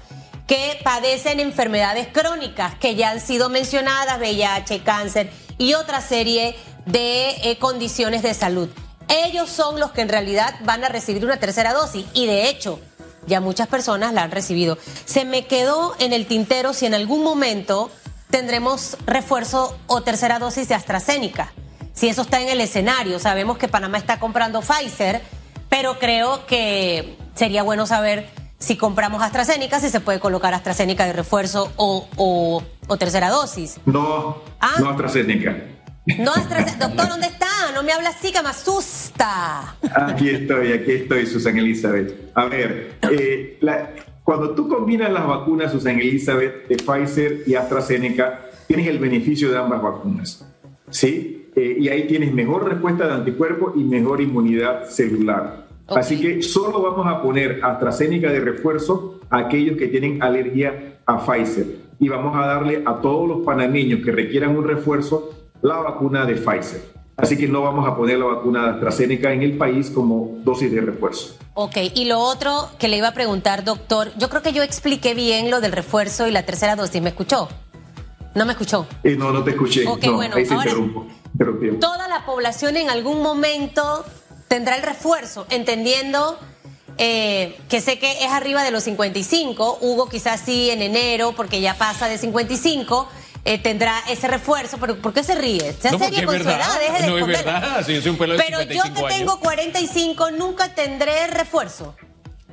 que 0.48 0.80
padecen 0.82 1.42
enfermedades 1.42 2.08
crónicas 2.08 2.76
que 2.76 2.96
ya 2.96 3.10
han 3.10 3.20
sido 3.20 3.50
mencionadas, 3.50 4.18
VIH, 4.18 4.82
cáncer 4.84 5.30
y 5.58 5.74
otra 5.74 6.00
serie 6.00 6.56
de 6.86 7.32
eh, 7.44 7.58
condiciones 7.60 8.24
de 8.24 8.34
salud. 8.34 8.70
Ellos 9.10 9.50
son 9.50 9.78
los 9.78 9.92
que 9.92 10.00
en 10.00 10.08
realidad 10.08 10.56
van 10.62 10.86
a 10.86 10.88
recibir 10.88 11.26
una 11.26 11.36
tercera 11.38 11.74
dosis 11.74 12.06
y 12.14 12.28
de 12.28 12.48
hecho 12.48 12.80
ya 13.28 13.42
muchas 13.42 13.68
personas 13.68 14.14
la 14.14 14.24
han 14.24 14.32
recibido. 14.32 14.78
Se 15.04 15.26
me 15.26 15.48
quedó 15.48 15.96
en 16.00 16.14
el 16.14 16.28
tintero 16.28 16.74
si 16.74 16.86
en 16.86 16.94
algún 16.94 17.24
momento 17.24 17.92
tendremos 18.30 18.98
refuerzo 19.06 19.78
o 19.88 20.02
tercera 20.02 20.40
dosis 20.40 20.68
de 20.68 20.76
AstraZeneca. 20.76 21.52
Si 21.94 22.08
eso 22.08 22.22
está 22.22 22.42
en 22.42 22.50
el 22.50 22.62
escenario, 22.62 23.20
sabemos 23.20 23.58
que 23.58 23.68
Panamá 23.68 23.98
está 23.98 24.20
comprando 24.20 24.62
Pfizer, 24.62 25.22
pero 25.68 26.00
creo 26.00 26.46
que 26.46 27.18
sería 27.36 27.64
bueno 27.64 27.86
saber 27.86 28.30
si 28.58 28.78
compramos 28.78 29.22
AstraZeneca, 29.22 29.80
si 29.80 29.90
se 29.90 30.00
puede 30.00 30.20
colocar 30.20 30.54
AstraZeneca 30.54 31.06
de 31.06 31.14
refuerzo 31.14 31.72
o, 31.76 32.64
tercera 32.98 33.30
dosis. 33.30 33.80
No, 33.86 34.42
¿Ah? 34.60 34.76
no 34.80 34.90
AstraZeneca. 34.90 35.58
No 36.18 36.32
AstraZeneca. 36.32 36.88
Doctor, 36.88 37.08
¿dónde 37.10 37.28
está? 37.28 37.48
No 37.74 37.84
me 37.84 37.94
habla 37.94 38.10
así 38.10 38.32
que 38.32 38.42
me 38.42 38.50
asusta. 38.50 39.76
Aquí 39.94 40.30
estoy, 40.30 40.74
aquí 40.74 40.92
estoy, 40.92 41.26
Susan 41.26 41.58
Elizabeth. 41.58 42.32
A 42.36 42.46
ver, 42.46 42.98
eh, 43.12 43.58
cuando 44.30 44.52
tú 44.52 44.68
combinas 44.68 45.12
las 45.12 45.26
vacunas, 45.26 45.72
Susan 45.72 46.00
Elizabeth, 46.00 46.68
de 46.68 46.76
Pfizer 46.76 47.42
y 47.48 47.56
AstraZeneca, 47.56 48.42
tienes 48.68 48.86
el 48.86 49.00
beneficio 49.00 49.50
de 49.50 49.58
ambas 49.58 49.82
vacunas. 49.82 50.48
¿Sí? 50.92 51.50
Eh, 51.56 51.78
y 51.80 51.88
ahí 51.90 52.06
tienes 52.06 52.32
mejor 52.32 52.70
respuesta 52.70 53.08
de 53.08 53.14
anticuerpos 53.14 53.74
y 53.76 53.84
mejor 53.84 54.22
inmunidad 54.22 54.88
celular. 54.88 55.66
Así 55.88 56.22
que 56.22 56.44
solo 56.44 56.80
vamos 56.80 57.08
a 57.08 57.24
poner 57.24 57.60
AstraZeneca 57.64 58.32
de 58.32 58.40
refuerzo 58.40 59.20
a 59.32 59.40
aquellos 59.40 59.78
que 59.78 59.88
tienen 59.88 60.22
alergia 60.22 61.00
a 61.08 61.26
Pfizer. 61.26 61.66
Y 62.00 62.08
vamos 62.08 62.36
a 62.36 62.46
darle 62.46 62.84
a 62.86 63.02
todos 63.02 63.28
los 63.28 63.40
panameños 63.44 64.06
que 64.06 64.12
requieran 64.12 64.56
un 64.56 64.64
refuerzo 64.64 65.50
la 65.64 65.78
vacuna 65.78 66.28
de 66.28 66.36
Pfizer. 66.36 66.99
Así 67.22 67.38
que 67.38 67.48
no 67.48 67.62
vamos 67.62 67.88
a 67.88 67.96
poner 67.96 68.18
la 68.18 68.26
vacuna 68.26 68.72
AstraZeneca 68.72 69.34
en 69.34 69.42
el 69.44 69.58
país 69.58 69.90
como 69.90 70.38
dosis 70.44 70.72
de 70.72 70.82
refuerzo. 70.82 71.38
Ok, 71.54 71.78
y 71.94 72.06
lo 72.06 72.20
otro 72.20 72.70
que 72.80 72.88
le 72.88 72.98
iba 72.98 73.10
a 73.10 73.14
preguntar, 73.14 73.64
doctor, 73.64 74.12
yo 74.18 74.30
creo 74.30 74.42
que 74.42 74.54
yo 74.54 74.64
expliqué 74.64 75.14
bien 75.14 75.52
lo 75.52 75.62
del 75.62 75.72
refuerzo 75.72 76.28
y 76.28 76.32
la 76.32 76.44
tercera 76.44 76.76
dosis. 76.76 77.02
¿Me 77.02 77.10
escuchó? 77.10 77.50
¿No 78.36 78.46
me 78.46 78.54
escuchó? 78.54 78.88
Eh, 79.04 79.16
no, 79.16 79.32
no 79.32 79.44
te 79.44 79.52
escuché. 79.52 79.88
Ok, 79.88 80.06
bueno, 80.14 80.36
ahí 80.36 80.46
se 80.46 80.54
ahora, 80.54 80.72
Toda 81.80 82.08
la 82.08 82.26
población 82.26 82.78
en 82.78 82.90
algún 82.90 83.22
momento 83.22 84.06
tendrá 84.48 84.76
el 84.76 84.84
refuerzo, 84.84 85.46
entendiendo 85.50 86.38
eh, 86.98 87.58
que 87.70 87.80
sé 87.80 87.98
que 87.98 88.12
es 88.24 88.32
arriba 88.32 88.64
de 88.64 88.72
los 88.72 88.84
55. 88.84 89.80
Hugo 89.82 90.10
quizás 90.10 90.42
sí 90.42 90.70
en 90.70 90.82
enero, 90.82 91.34
porque 91.36 91.62
ya 91.62 91.76
pasa 91.76 92.08
de 92.08 92.18
55. 92.18 93.08
Eh, 93.46 93.58
tendrá 93.58 94.00
ese 94.10 94.28
refuerzo, 94.28 94.78
pero 94.80 94.98
¿por 94.98 95.14
qué 95.14 95.24
se 95.24 95.36
ríe? 95.36 95.74
Sea 95.74 95.92
no, 95.92 96.00
serio 96.00 96.26
con 96.26 96.38
su 96.38 96.50
edad, 96.50 96.80
deje 96.80 97.04
de 97.04 97.10
No 97.10 97.18
es 97.18 97.28
verdad, 97.28 97.86
si 97.86 97.96
yo 97.96 98.02
soy 98.02 98.12
un 98.12 98.18
pelo 98.18 98.34
de 98.34 98.44
Pero 98.44 98.62
yo 98.64 98.84
que 98.94 99.04
tengo 99.08 99.40
45 99.40 100.32
nunca 100.32 100.76
tendré 100.76 101.28
refuerzo. 101.28 101.96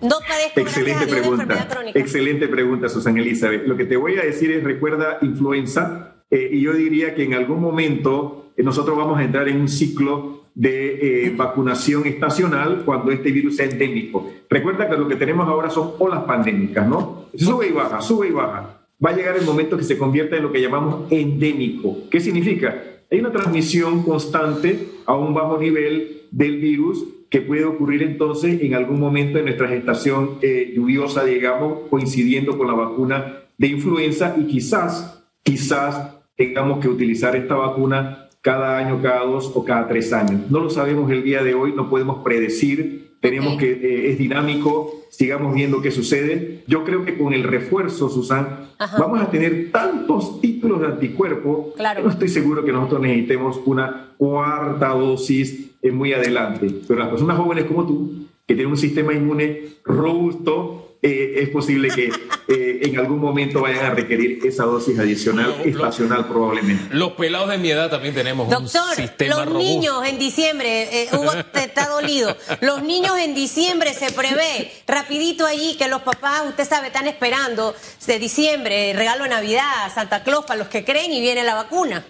No 0.01 0.17
padezco 0.21 0.61
Excelente 0.61 1.07
pregunta. 1.07 1.69
Excelente 1.95 2.49
pregunta, 2.49 2.89
Susana 2.89 3.21
Elizabeth. 3.21 3.67
Lo 3.67 3.77
que 3.77 3.85
te 3.85 3.97
voy 3.97 4.19
a 4.19 4.23
decir 4.23 4.51
es, 4.53 4.63
recuerda 4.63 5.19
influenza, 5.23 6.17
eh, 6.31 6.51
y 6.53 6.61
yo 6.61 6.73
diría 6.73 7.15
que 7.15 7.25
en 7.25 7.35
algún 7.35 7.61
momento 7.61 8.53
nosotros 8.57 8.97
vamos 8.97 9.19
a 9.19 9.25
entrar 9.25 9.49
en 9.49 9.61
un 9.61 9.69
ciclo 9.69 10.47
de 10.55 11.27
eh, 11.27 11.35
vacunación 11.37 12.07
estacional 12.07 12.83
cuando 12.85 13.13
este 13.13 13.31
virus 13.31 13.57
sea 13.57 13.67
endémico. 13.67 14.31
Recuerda 14.49 14.89
que 14.89 14.97
lo 14.97 15.07
que 15.07 15.17
tenemos 15.17 15.47
ahora 15.47 15.69
son 15.69 15.93
olas 15.99 16.25
pandémicas, 16.25 16.87
¿no? 16.87 17.27
Sube 17.37 17.69
y 17.69 17.73
baja, 17.73 18.01
sube 18.01 18.29
y 18.29 18.31
baja. 18.31 18.76
Va 19.05 19.11
a 19.11 19.17
llegar 19.17 19.37
el 19.37 19.45
momento 19.45 19.77
que 19.77 19.85
se 19.85 19.99
convierta 19.99 20.37
en 20.37 20.43
lo 20.43 20.53
que 20.53 20.61
llamamos 20.61 21.11
endémico. 21.11 22.09
¿Qué 22.11 22.21
significa? 22.21 22.83
Hay 23.11 23.21
una 23.21 23.31
transmisión 23.31 24.03
constante 24.03 24.89
a 25.05 25.15
un 25.15 25.35
bajo 25.35 25.59
nivel 25.59 26.23
del 26.31 26.59
virus 26.59 27.05
que 27.31 27.43
puede 27.43 27.65
ocurrir 27.65 28.03
entonces 28.03 28.61
en 28.63 28.75
algún 28.75 28.99
momento 28.99 29.39
de 29.39 29.45
nuestra 29.45 29.69
gestación 29.69 30.39
eh, 30.43 30.73
lluviosa, 30.75 31.25
digamos, 31.25 31.89
coincidiendo 31.91 32.57
con 32.57 32.67
la 32.69 32.73
vacuna 32.75 33.41
de 33.59 33.67
influenza 33.67 34.35
y 34.39 34.47
quizás, 34.47 35.25
quizás 35.43 36.17
tengamos 36.37 36.81
que 36.81 36.89
utilizar 36.89 37.37
esta 37.37 37.55
vacuna 37.55 38.29
cada 38.41 38.79
año, 38.79 39.03
cada 39.03 39.25
dos 39.25 39.51
o 39.55 39.65
cada 39.65 39.89
tres 39.89 40.13
años. 40.13 40.51
No 40.51 40.61
lo 40.61 40.71
sabemos 40.71 41.11
el 41.11 41.23
día 41.23 41.43
de 41.43 41.55
hoy, 41.55 41.73
no 41.73 41.91
podemos 41.91 42.23
predecir, 42.23 43.06
tenemos 43.31 43.57
que, 43.57 43.73
eh, 43.73 44.11
es 44.11 44.19
dinámico, 44.19 45.07
sigamos 45.11 45.55
viendo 45.55 45.81
qué 45.81 45.91
sucede. 45.91 46.63
Yo 46.67 46.85
creo 46.85 47.05
que 47.05 47.17
con 47.17 47.33
el 47.33 47.43
refuerzo, 47.43 48.09
Susan, 48.09 48.69
vamos 48.99 49.21
a 49.21 49.31
tener 49.31 49.71
tantos 49.73 50.41
títulos 50.41 50.81
de 50.81 50.87
anticuerpo, 50.87 51.73
claro. 51.77 52.03
no 52.03 52.11
estoy 52.11 52.29
seguro 52.29 52.65
que 52.65 52.73
nosotros 52.73 53.01
necesitemos 53.01 53.61
una 53.65 54.11
cuarta 54.17 54.89
dosis 54.89 55.71
en 55.83 55.97
muy 55.97 56.13
adelante. 56.13 56.69
Pero 56.87 57.01
las 57.01 57.09
personas 57.09 57.39
jóvenes 57.39 57.65
como 57.65 57.87
tú, 57.87 58.27
que 58.47 58.55
tienen 58.55 58.71
un 58.71 58.77
sistema 58.77 59.13
inmune 59.13 59.69
robusto, 59.85 60.86
eh, 61.07 61.43
es 61.43 61.51
posible 61.51 61.89
que 61.89 62.11
eh, 62.49 62.81
en 62.83 62.99
algún 62.99 63.21
momento 63.21 63.61
vayan 63.61 63.87
a 63.87 63.91
requerir 63.91 64.45
esa 64.45 64.65
dosis 64.65 64.99
adicional 64.99 65.55
estacional 65.65 66.27
probablemente. 66.27 66.93
Los 66.93 67.13
pelados 67.13 67.49
de 67.49 67.59
mi 67.59 67.71
edad 67.71 67.89
también 67.89 68.13
tenemos 68.13 68.53
un 68.53 68.69
sistema 68.69 69.45
los 69.45 69.55
niños 69.55 70.05
en 70.05 70.19
diciembre, 70.19 71.03
eh, 71.05 71.09
Hugo 71.13 71.31
está 71.55 71.89
dolido, 71.89 72.37
los 72.61 72.83
niños 72.83 73.17
en 73.21 73.37
diciembre 73.37 73.95
se 73.95 74.11
prevé, 74.13 74.73
rapidito 74.89 75.47
allí 75.47 75.77
que 75.77 75.87
los 75.87 76.03
papás, 76.03 76.43
usted 76.49 76.69
sabe, 76.69 76.89
están 76.89 77.07
esperando 77.07 77.73
de 78.05 78.19
diciembre, 78.19 78.93
regalo 78.93 79.25
de 79.25 79.31
Navidad, 79.31 79.95
Santa 79.95 80.25
Claus 80.25 80.45
para 80.45 80.59
los 80.59 80.69
que 80.69 80.85
creen 80.85 81.13
y 81.13 81.21
viene 81.21 81.45
la 81.45 81.55
vacuna. 81.55 82.05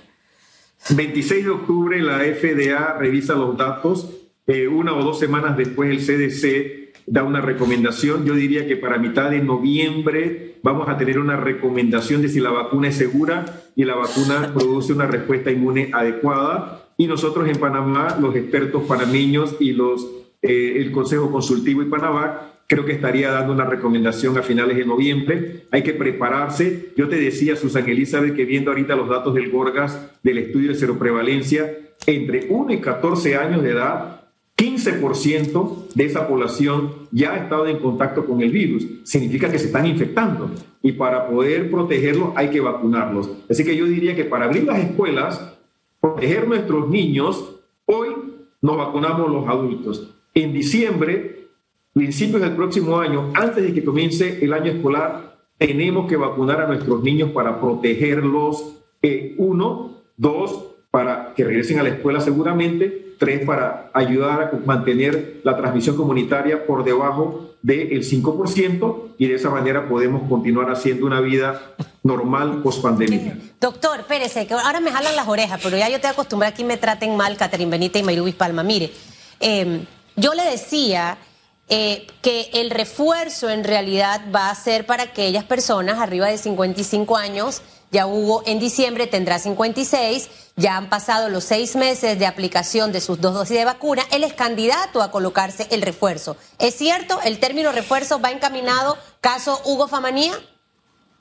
26 0.89 1.45
de 1.45 1.51
octubre 1.51 2.01
la 2.01 2.21
FDA 2.21 2.95
revisa 2.99 3.35
los 3.35 3.59
datos, 3.59 4.09
una 4.71 4.95
o 4.95 5.03
dos 5.03 5.19
semanas 5.19 5.55
después 5.57 5.91
el 5.91 5.99
CDC 5.99 6.86
da 7.07 7.23
una 7.23 7.40
recomendación. 7.40 8.25
Yo 8.25 8.35
diría 8.35 8.66
que 8.66 8.77
para 8.77 8.99
mitad 8.99 9.31
de 9.31 9.40
noviembre 9.40 10.57
vamos 10.62 10.88
a 10.88 10.99
tener 10.99 11.19
una 11.19 11.37
recomendación 11.37 12.23
de 12.23 12.29
si 12.29 12.40
la 12.40 12.51
vacuna 12.51 12.88
es 12.88 12.97
segura 12.97 13.45
y 13.77 13.85
la 13.85 13.95
vacuna 13.95 14.53
produce 14.53 14.92
una 14.92 15.07
respuesta 15.07 15.51
inmune 15.51 15.90
adecuada. 15.92 16.83
Y 16.97 17.07
nosotros 17.07 17.49
en 17.49 17.59
Panamá, 17.59 18.16
los 18.21 18.35
expertos 18.35 18.83
panameños 18.85 19.57
y 19.61 19.73
los, 19.73 20.07
eh, 20.42 20.75
el 20.77 20.90
Consejo 20.90 21.31
Consultivo 21.31 21.83
y 21.83 21.87
Panamá, 21.87 22.53
creo 22.66 22.85
que 22.85 22.92
estaría 22.92 23.31
dando 23.31 23.53
una 23.53 23.64
recomendación 23.64 24.37
a 24.38 24.42
finales 24.42 24.77
de 24.77 24.87
noviembre. 24.87 25.66
Hay 25.71 25.83
que 25.83 25.92
prepararse. 25.92 26.92
Yo 26.97 27.09
te 27.09 27.16
decía, 27.16 27.55
Susan 27.55 27.88
Elizabeth, 27.88 28.35
que 28.35 28.45
viendo 28.45 28.71
ahorita 28.71 28.97
los 28.97 29.09
datos 29.09 29.35
del 29.35 29.51
Gorgas 29.51 30.11
del 30.23 30.38
estudio 30.38 30.71
de 30.71 30.75
seroprevalencia, 30.75 31.71
entre 32.07 32.47
1 32.49 32.73
y 32.73 32.81
14 32.81 33.37
años 33.37 33.62
de 33.62 33.71
edad 33.71 34.15
15% 34.57 35.88
de 35.95 36.05
esa 36.05 36.27
población 36.27 37.09
ya 37.12 37.35
ha 37.35 37.37
estado 37.37 37.66
en 37.66 37.79
contacto 37.79 38.25
con 38.25 38.40
el 38.40 38.51
virus. 38.51 38.87
Significa 39.05 39.51
que 39.51 39.59
se 39.59 39.66
están 39.66 39.87
infectando 39.87 40.51
y 40.83 40.92
para 40.92 41.29
poder 41.29 41.71
protegerlos 41.71 42.31
hay 42.37 42.49
que 42.49 42.61
vacunarlos. 42.61 43.31
Así 43.51 43.64
que 43.64 43.77
yo 43.77 43.85
diría 43.85 44.16
que 44.16 44.25
para 44.25 44.47
abrir 44.47 44.64
las 44.64 44.79
escuelas, 44.79 45.59
proteger 46.01 46.49
nuestros 46.49 46.88
niños, 46.88 47.61
hoy 47.85 48.09
nos 48.62 48.79
vacunamos 48.79 49.31
los 49.31 49.47
adultos. 49.47 50.14
En 50.33 50.55
diciembre, 50.55 51.49
principios 51.92 52.40
del 52.40 52.53
próximo 52.53 52.99
año, 52.99 53.33
antes 53.35 53.62
de 53.62 53.75
que 53.75 53.85
comience 53.85 54.42
el 54.42 54.55
año 54.55 54.73
escolar, 54.73 55.38
tenemos 55.59 56.09
que 56.09 56.16
vacunar 56.16 56.62
a 56.62 56.66
nuestros 56.66 57.03
niños 57.03 57.31
para 57.33 57.61
protegerlos. 57.61 58.77
Eh, 59.03 59.35
uno, 59.38 60.03
dos, 60.16 60.76
para 60.97 61.35
que 61.35 61.45
regresen 61.45 61.79
a 61.79 61.83
la 61.83 61.91
escuela 61.91 62.23
seguramente 62.23 63.17
tres 63.19 63.45
para 63.45 63.91
ayudar 63.93 64.41
a 64.41 64.51
mantener 64.65 65.43
la 65.45 65.55
transmisión 65.55 65.95
comunitaria 65.95 66.67
por 66.67 66.85
debajo 66.85 67.51
del 67.61 68.03
5% 68.03 69.03
y 69.19 69.27
de 69.27 69.35
esa 69.35 69.51
manera 69.51 69.91
podemos 69.91 70.27
continuar 70.27 70.71
haciendo 70.71 71.05
una 71.05 71.21
vida 71.21 71.61
normal 72.03 72.63
post 72.63 72.81
pandemia. 72.81 73.37
Doctor, 73.61 74.01
espérese, 74.01 74.47
que 74.47 74.55
ahora 74.55 74.81
me 74.81 74.91
jalan 74.91 75.15
las 75.15 75.29
orejas, 75.29 75.61
pero 75.63 75.77
ya 75.77 75.91
yo 75.91 76.01
te 76.01 76.07
acostumbré 76.07 76.49
a 76.49 76.55
que 76.55 76.65
me 76.65 76.79
traten 76.79 77.15
mal 77.15 77.37
Catherine 77.37 77.71
Benita 77.71 77.99
y 77.99 78.03
Mayrubis 78.03 78.35
Palma. 78.35 78.63
Mire, 78.63 78.91
em, 79.39 79.85
yo 80.17 80.33
le 80.33 80.45
decía 80.45 81.19
eh, 81.69 82.07
que 82.23 82.49
el 82.55 82.71
refuerzo 82.71 83.51
en 83.51 83.65
realidad 83.65 84.23
va 84.35 84.49
a 84.49 84.55
ser 84.55 84.87
para 84.87 85.03
aquellas 85.03 85.45
personas 85.45 85.99
arriba 85.99 86.29
de 86.29 86.39
55 86.39 87.19
años 87.19 87.61
ya 87.90 88.07
Hugo 88.07 88.42
en 88.46 88.59
diciembre 88.59 89.07
tendrá 89.07 89.38
56, 89.38 90.29
ya 90.57 90.77
han 90.77 90.88
pasado 90.88 91.29
los 91.29 91.44
seis 91.44 91.77
meses 91.77 92.18
de 92.18 92.27
aplicación 92.27 92.92
de 92.92 93.01
sus 93.01 93.20
dos 93.20 93.35
dosis 93.35 93.57
de 93.57 93.64
vacuna, 93.64 94.03
él 94.11 94.25
es 94.25 94.33
candidato 94.33 95.03
a 95.03 95.11
colocarse 95.11 95.66
el 95.70 95.83
refuerzo. 95.83 96.37
¿Es 96.59 96.75
cierto? 96.75 97.20
¿El 97.22 97.38
término 97.38 97.72
refuerzo 97.72 98.20
va 98.20 98.31
encaminado 98.31 98.96
caso 99.20 99.61
Hugo 99.64 99.88
Famanía? 99.88 100.33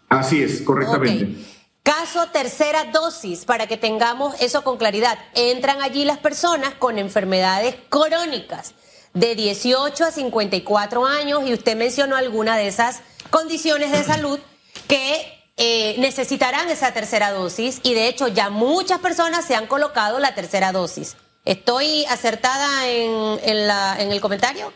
Así 0.10 0.42
es, 0.42 0.62
correctamente. 0.62 1.36
Caso 1.84 2.26
tercera 2.32 2.86
dosis, 2.86 3.46
para 3.46 3.68
que 3.68 3.78
tengamos 3.78 4.36
eso 4.42 4.64
con 4.64 4.78
claridad. 4.78 5.20
Entran 5.36 5.84
allí 5.84 6.04
las 6.04 6.18
personas 6.18 6.74
con 6.74 6.98
enfermedades 6.98 7.76
crónicas 7.90 8.74
de 9.14 9.36
18 9.36 10.06
a 10.06 10.12
54 10.12 11.06
años 11.06 11.44
y 11.46 11.54
usted 11.54 11.78
mencionó 11.78 12.16
alguna 12.16 12.58
de 12.58 12.68
esas 12.68 13.02
condiciones 13.30 13.92
de 13.92 14.04
salud 14.04 14.40
que 14.88 15.35
eh, 15.58 15.96
necesitarán 16.00 16.70
esa 16.70 16.94
tercera 16.94 17.32
dosis 17.32 17.80
y 17.84 17.94
de 17.94 18.08
hecho 18.08 18.28
ya 18.28 18.50
muchas 18.50 19.00
personas 19.00 19.46
se 19.46 19.56
han 19.56 19.68
colocado 19.68 20.20
la 20.20 20.36
tercera 20.36 20.72
dosis. 20.72 21.16
¿Estoy 21.46 22.06
acertada 22.06 22.90
en, 22.90 23.68
la, 23.68 23.96
en 24.00 24.12
el 24.12 24.20
comentario? 24.20 24.74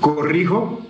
Corrijo. 0.00 0.80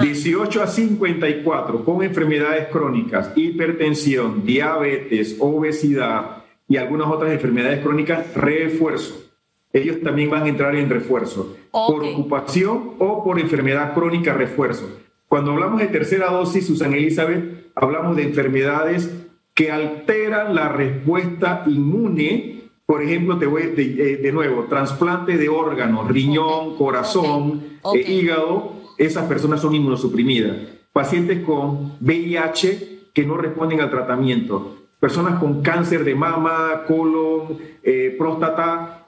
18 0.00 0.62
a 0.62 0.66
54 0.68 1.84
con 1.84 2.04
enfermedades 2.04 2.68
crónicas, 2.68 3.32
hipertensión, 3.34 4.46
diabetes, 4.46 5.36
obesidad 5.40 6.44
y 6.68 6.76
algunas 6.76 7.08
otras 7.08 7.32
enfermedades 7.32 7.82
crónicas, 7.82 8.32
refuerzo. 8.34 9.24
Ellos 9.72 10.00
también 10.02 10.30
van 10.30 10.44
a 10.44 10.48
entrar 10.48 10.76
en 10.76 10.88
refuerzo. 10.88 11.56
Por 11.72 12.04
ocupación 12.04 12.94
o 12.98 13.24
por 13.24 13.40
enfermedad 13.40 13.94
crónica, 13.94 14.34
refuerzo. 14.34 14.88
Cuando 15.26 15.52
hablamos 15.52 15.80
de 15.80 15.88
tercera 15.88 16.30
dosis, 16.30 16.66
Susan 16.66 16.92
Elizabeth, 16.92 17.61
hablamos 17.74 18.16
de 18.16 18.24
enfermedades 18.24 19.10
que 19.54 19.70
alteran 19.70 20.54
la 20.54 20.68
respuesta 20.68 21.62
inmune 21.66 22.62
Por 22.86 23.02
ejemplo, 23.02 23.38
te 23.38 23.46
voy 23.46 23.62
de, 23.62 24.28
eh, 24.28 24.32
nuevo, 24.32 24.64
trasplante 24.64 25.38
de 25.38 25.48
órganos, 25.48 26.08
riñón, 26.08 26.76
corazón, 26.76 27.62
eh, 27.94 28.04
hígado, 28.06 28.74
esas 28.98 29.26
personas 29.26 29.62
son 29.62 29.74
inmunosuprimidas. 29.74 30.56
Pacientes 30.92 31.42
con 31.42 31.94
VIH 32.00 33.08
que 33.14 33.24
no 33.24 33.38
responden 33.38 33.80
al 33.80 33.90
tratamiento. 33.90 34.76
Personas 35.00 35.38
con 35.38 35.62
cáncer 35.62 36.04
de 36.04 36.14
mama, 36.14 36.82
colon, 36.86 37.56
eh, 37.82 38.14
próstata, 38.18 39.06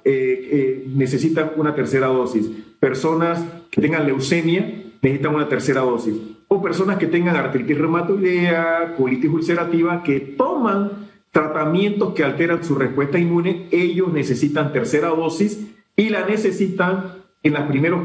necesitan 0.95 1.53
una 1.57 1.75
tercera 1.75 2.07
dosis. 2.07 2.49
Personas 2.81 3.45
que 3.71 3.81
tengan 3.83 4.07
leucemia 4.07 4.83
necesitan 5.03 5.35
una 5.35 5.49
tercera 5.49 5.83
dosis. 5.83 6.15
O 6.55 6.63
personas 6.63 6.99
que 6.99 7.09
tengan 7.09 7.35
artritis 7.35 7.77
reumatoidea, 7.77 8.95
colitis 8.97 9.29
ulcerativa, 9.29 10.05
que 10.05 10.21
toman 10.21 11.11
tratamientos 11.33 12.15
que 12.15 12.23
alteran 12.23 12.63
su 12.63 12.77
respuesta 12.77 13.19
inmune, 13.19 13.67
ellos 13.73 14.13
necesitan 14.13 14.73
tercera 14.73 15.09
dosis 15.09 15.67
y 15.97 16.11
la 16.11 16.25
necesitan 16.25 17.25
en 17.43 17.55
las, 17.55 17.67
primeros, 17.67 18.03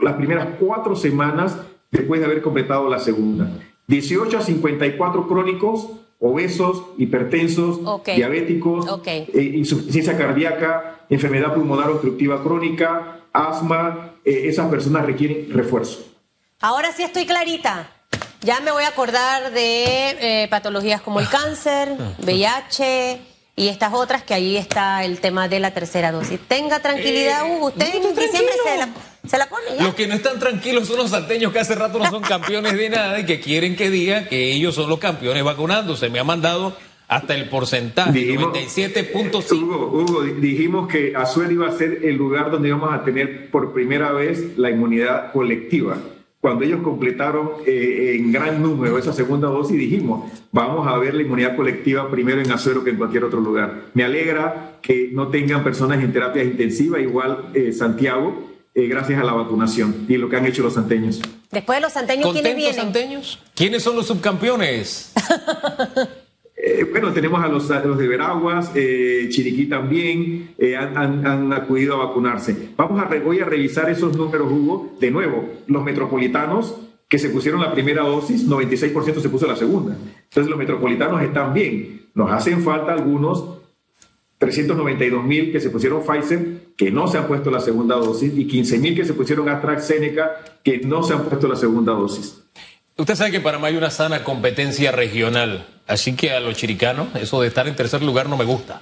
las 0.00 0.14
primeras 0.14 0.48
cuatro 0.58 0.96
semanas 0.96 1.56
después 1.92 2.18
de 2.18 2.26
haber 2.26 2.42
completado 2.42 2.90
la 2.90 2.98
segunda. 2.98 3.48
18 3.86 4.36
a 4.36 4.40
54 4.40 5.28
crónicos, 5.28 5.88
obesos, 6.18 6.82
hipertensos, 6.98 7.78
diabéticos, 8.04 8.84
eh, 9.06 9.42
insuficiencia 9.54 10.18
cardíaca, 10.18 11.06
enfermedad 11.08 11.54
pulmonar 11.54 11.90
obstructiva 11.90 12.42
crónica, 12.42 13.20
asma, 13.32 14.14
eh, 14.24 14.48
esas 14.48 14.68
personas 14.68 15.06
requieren 15.06 15.52
refuerzo. 15.52 16.11
Ahora 16.62 16.92
sí 16.92 17.02
estoy 17.02 17.26
clarita. 17.26 17.90
Ya 18.40 18.60
me 18.60 18.70
voy 18.70 18.84
a 18.84 18.88
acordar 18.88 19.50
de 19.50 20.44
eh, 20.44 20.48
patologías 20.48 21.02
como 21.02 21.18
el 21.18 21.28
cáncer, 21.28 21.88
VIH 22.18 23.20
y 23.56 23.66
estas 23.66 23.92
otras 23.92 24.22
que 24.22 24.32
ahí 24.32 24.56
está 24.56 25.04
el 25.04 25.18
tema 25.18 25.48
de 25.48 25.58
la 25.58 25.72
tercera 25.72 26.12
dosis. 26.12 26.38
Tenga 26.46 26.78
tranquilidad, 26.78 27.44
eh, 27.44 27.50
Hugo. 27.50 27.66
Usted 27.66 27.94
en 27.96 28.02
diciembre 28.14 28.52
se 29.26 29.38
la, 29.38 29.48
pone 29.48 29.64
Los 29.80 29.94
que 29.96 30.06
no 30.06 30.14
están 30.14 30.38
tranquilos 30.38 30.86
son 30.86 30.98
los 30.98 31.10
salteños 31.10 31.52
que 31.52 31.58
hace 31.58 31.74
rato 31.74 31.98
no 31.98 32.08
son 32.08 32.22
campeones 32.22 32.74
de 32.74 32.90
nada 32.90 33.18
y 33.18 33.26
que 33.26 33.40
quieren 33.40 33.74
que 33.74 33.90
diga 33.90 34.28
que 34.28 34.52
ellos 34.52 34.76
son 34.76 34.88
los 34.88 35.00
campeones 35.00 35.42
vacunándose. 35.42 36.10
Me 36.10 36.20
ha 36.20 36.24
mandado 36.24 36.76
hasta 37.08 37.34
el 37.34 37.48
porcentaje, 37.48 38.36
97.5. 38.36 39.52
Hugo, 39.52 39.90
Hugo, 39.92 40.22
dijimos 40.22 40.86
que 40.86 41.12
Azuel 41.16 41.50
iba 41.50 41.68
a 41.68 41.72
ser 41.72 42.04
el 42.04 42.14
lugar 42.14 42.52
donde 42.52 42.68
íbamos 42.68 42.94
a 42.94 43.02
tener 43.02 43.50
por 43.50 43.72
primera 43.72 44.12
vez 44.12 44.56
la 44.56 44.70
inmunidad 44.70 45.32
colectiva 45.32 45.96
cuando 46.42 46.64
ellos 46.64 46.80
completaron 46.82 47.52
eh, 47.64 48.16
en 48.18 48.32
gran 48.32 48.60
número 48.60 48.98
esa 48.98 49.12
segunda 49.12 49.46
dosis, 49.46 49.78
dijimos, 49.78 50.28
vamos 50.50 50.88
a 50.88 50.98
ver 50.98 51.14
la 51.14 51.22
inmunidad 51.22 51.54
colectiva 51.54 52.10
primero 52.10 52.40
en 52.40 52.50
Azuero 52.50 52.82
que 52.82 52.90
en 52.90 52.96
cualquier 52.96 53.22
otro 53.22 53.38
lugar. 53.38 53.82
Me 53.94 54.02
alegra 54.02 54.78
que 54.82 55.10
no 55.12 55.28
tengan 55.28 55.62
personas 55.62 56.02
en 56.02 56.12
terapia 56.12 56.42
intensiva, 56.42 56.98
igual 56.98 57.50
eh, 57.54 57.72
Santiago, 57.72 58.50
eh, 58.74 58.88
gracias 58.88 59.20
a 59.20 59.24
la 59.24 59.34
vacunación 59.34 60.04
y 60.08 60.16
lo 60.16 60.28
que 60.28 60.36
han 60.36 60.44
hecho 60.44 60.64
los 60.64 60.74
santeños. 60.74 61.22
Después 61.52 61.76
de 61.76 61.82
los 61.82 61.92
santeños, 61.92 62.32
¿quiénes 62.32 62.56
vienen? 62.56 62.74
santeños? 62.74 63.38
¿Quiénes 63.54 63.84
son 63.84 63.94
los 63.94 64.08
subcampeones? 64.08 65.12
Eh, 66.78 66.84
bueno, 66.90 67.12
tenemos 67.12 67.42
a 67.44 67.48
los, 67.48 67.68
de 67.68 68.08
Veraguas, 68.08 68.70
eh, 68.74 69.26
Chiriquí 69.28 69.66
también, 69.66 70.54
eh, 70.58 70.76
han, 70.76 71.52
acudido 71.52 71.94
a 71.94 72.06
vacunarse. 72.06 72.70
Vamos 72.76 73.02
a, 73.02 73.08
voy 73.18 73.40
a 73.40 73.44
revisar 73.44 73.90
esos 73.90 74.16
números, 74.16 74.50
Hugo. 74.50 74.96
De 74.98 75.10
nuevo, 75.10 75.48
los 75.66 75.84
metropolitanos 75.84 76.74
que 77.08 77.18
se 77.18 77.28
pusieron 77.28 77.60
la 77.60 77.72
primera 77.72 78.02
dosis, 78.02 78.48
96% 78.48 79.20
se 79.20 79.28
puso 79.28 79.46
la 79.46 79.56
segunda. 79.56 79.94
Entonces 79.94 80.48
los 80.48 80.58
metropolitanos 80.58 81.20
están 81.22 81.52
bien. 81.52 82.08
Nos 82.14 82.30
hacen 82.32 82.62
falta 82.62 82.94
algunos 82.94 83.58
392 84.38 85.22
mil 85.22 85.52
que 85.52 85.60
se 85.60 85.68
pusieron 85.68 86.02
Pfizer, 86.02 86.72
que 86.76 86.90
no 86.90 87.06
se 87.06 87.18
han 87.18 87.26
puesto 87.26 87.50
la 87.50 87.60
segunda 87.60 87.96
dosis, 87.96 88.32
y 88.34 88.46
15 88.46 88.78
mil 88.78 88.96
que 88.96 89.04
se 89.04 89.12
pusieron 89.12 89.48
AstraZeneca, 89.48 90.42
que 90.64 90.78
no 90.78 91.02
se 91.02 91.12
han 91.12 91.24
puesto 91.24 91.46
la 91.48 91.56
segunda 91.56 91.92
dosis. 91.92 92.42
Usted 92.96 93.14
sabe 93.14 93.30
que 93.30 93.40
para 93.40 93.58
mí 93.58 93.66
hay 93.66 93.76
una 93.76 93.90
sana 93.90 94.24
competencia 94.24 94.90
regional, 94.90 95.66
así 95.86 96.14
que 96.14 96.32
a 96.32 96.40
los 96.40 96.56
chiricanos 96.56 97.08
eso 97.14 97.40
de 97.40 97.48
estar 97.48 97.68
en 97.68 97.76
tercer 97.76 98.02
lugar 98.02 98.28
no 98.28 98.36
me 98.36 98.44
gusta. 98.44 98.80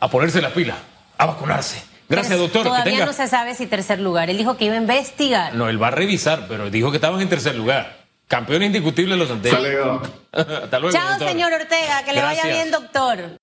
A 0.00 0.08
ponerse 0.08 0.40
la 0.40 0.50
pila, 0.50 0.76
a 1.16 1.26
vacunarse. 1.26 1.82
Gracias, 2.08 2.38
doctor. 2.38 2.64
Todavía 2.64 3.04
no 3.04 3.12
se 3.12 3.28
sabe 3.28 3.54
si 3.54 3.66
tercer 3.66 4.00
lugar. 4.00 4.30
Él 4.30 4.38
dijo 4.38 4.56
que 4.56 4.64
iba 4.64 4.74
a 4.74 4.78
investigar. 4.78 5.54
No, 5.54 5.68
él 5.68 5.82
va 5.82 5.88
a 5.88 5.90
revisar, 5.90 6.46
pero 6.48 6.70
dijo 6.70 6.90
que 6.90 6.96
estaban 6.96 7.20
en 7.20 7.28
tercer 7.28 7.54
lugar. 7.54 7.98
Campeón 8.28 8.62
indiscutible 8.62 9.16
los 9.16 9.30
anteriores. 9.30 9.74
Hasta 9.74 9.82
luego. 9.82 10.02
Hasta 10.64 10.78
luego 10.78 10.96
Chao, 10.96 11.18
señor 11.18 11.52
Ortega. 11.52 12.02
Que 12.04 12.12
le 12.12 12.22
vaya 12.22 12.44
bien, 12.46 12.70
doctor. 12.70 13.30